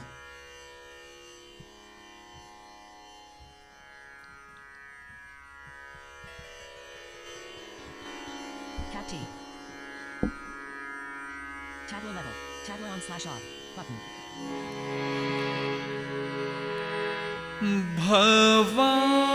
Slash 13.07 13.25
off. 13.27 13.41
Button. 13.75 13.97
Bhavani 17.63 19.26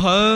ভয় 0.00 0.29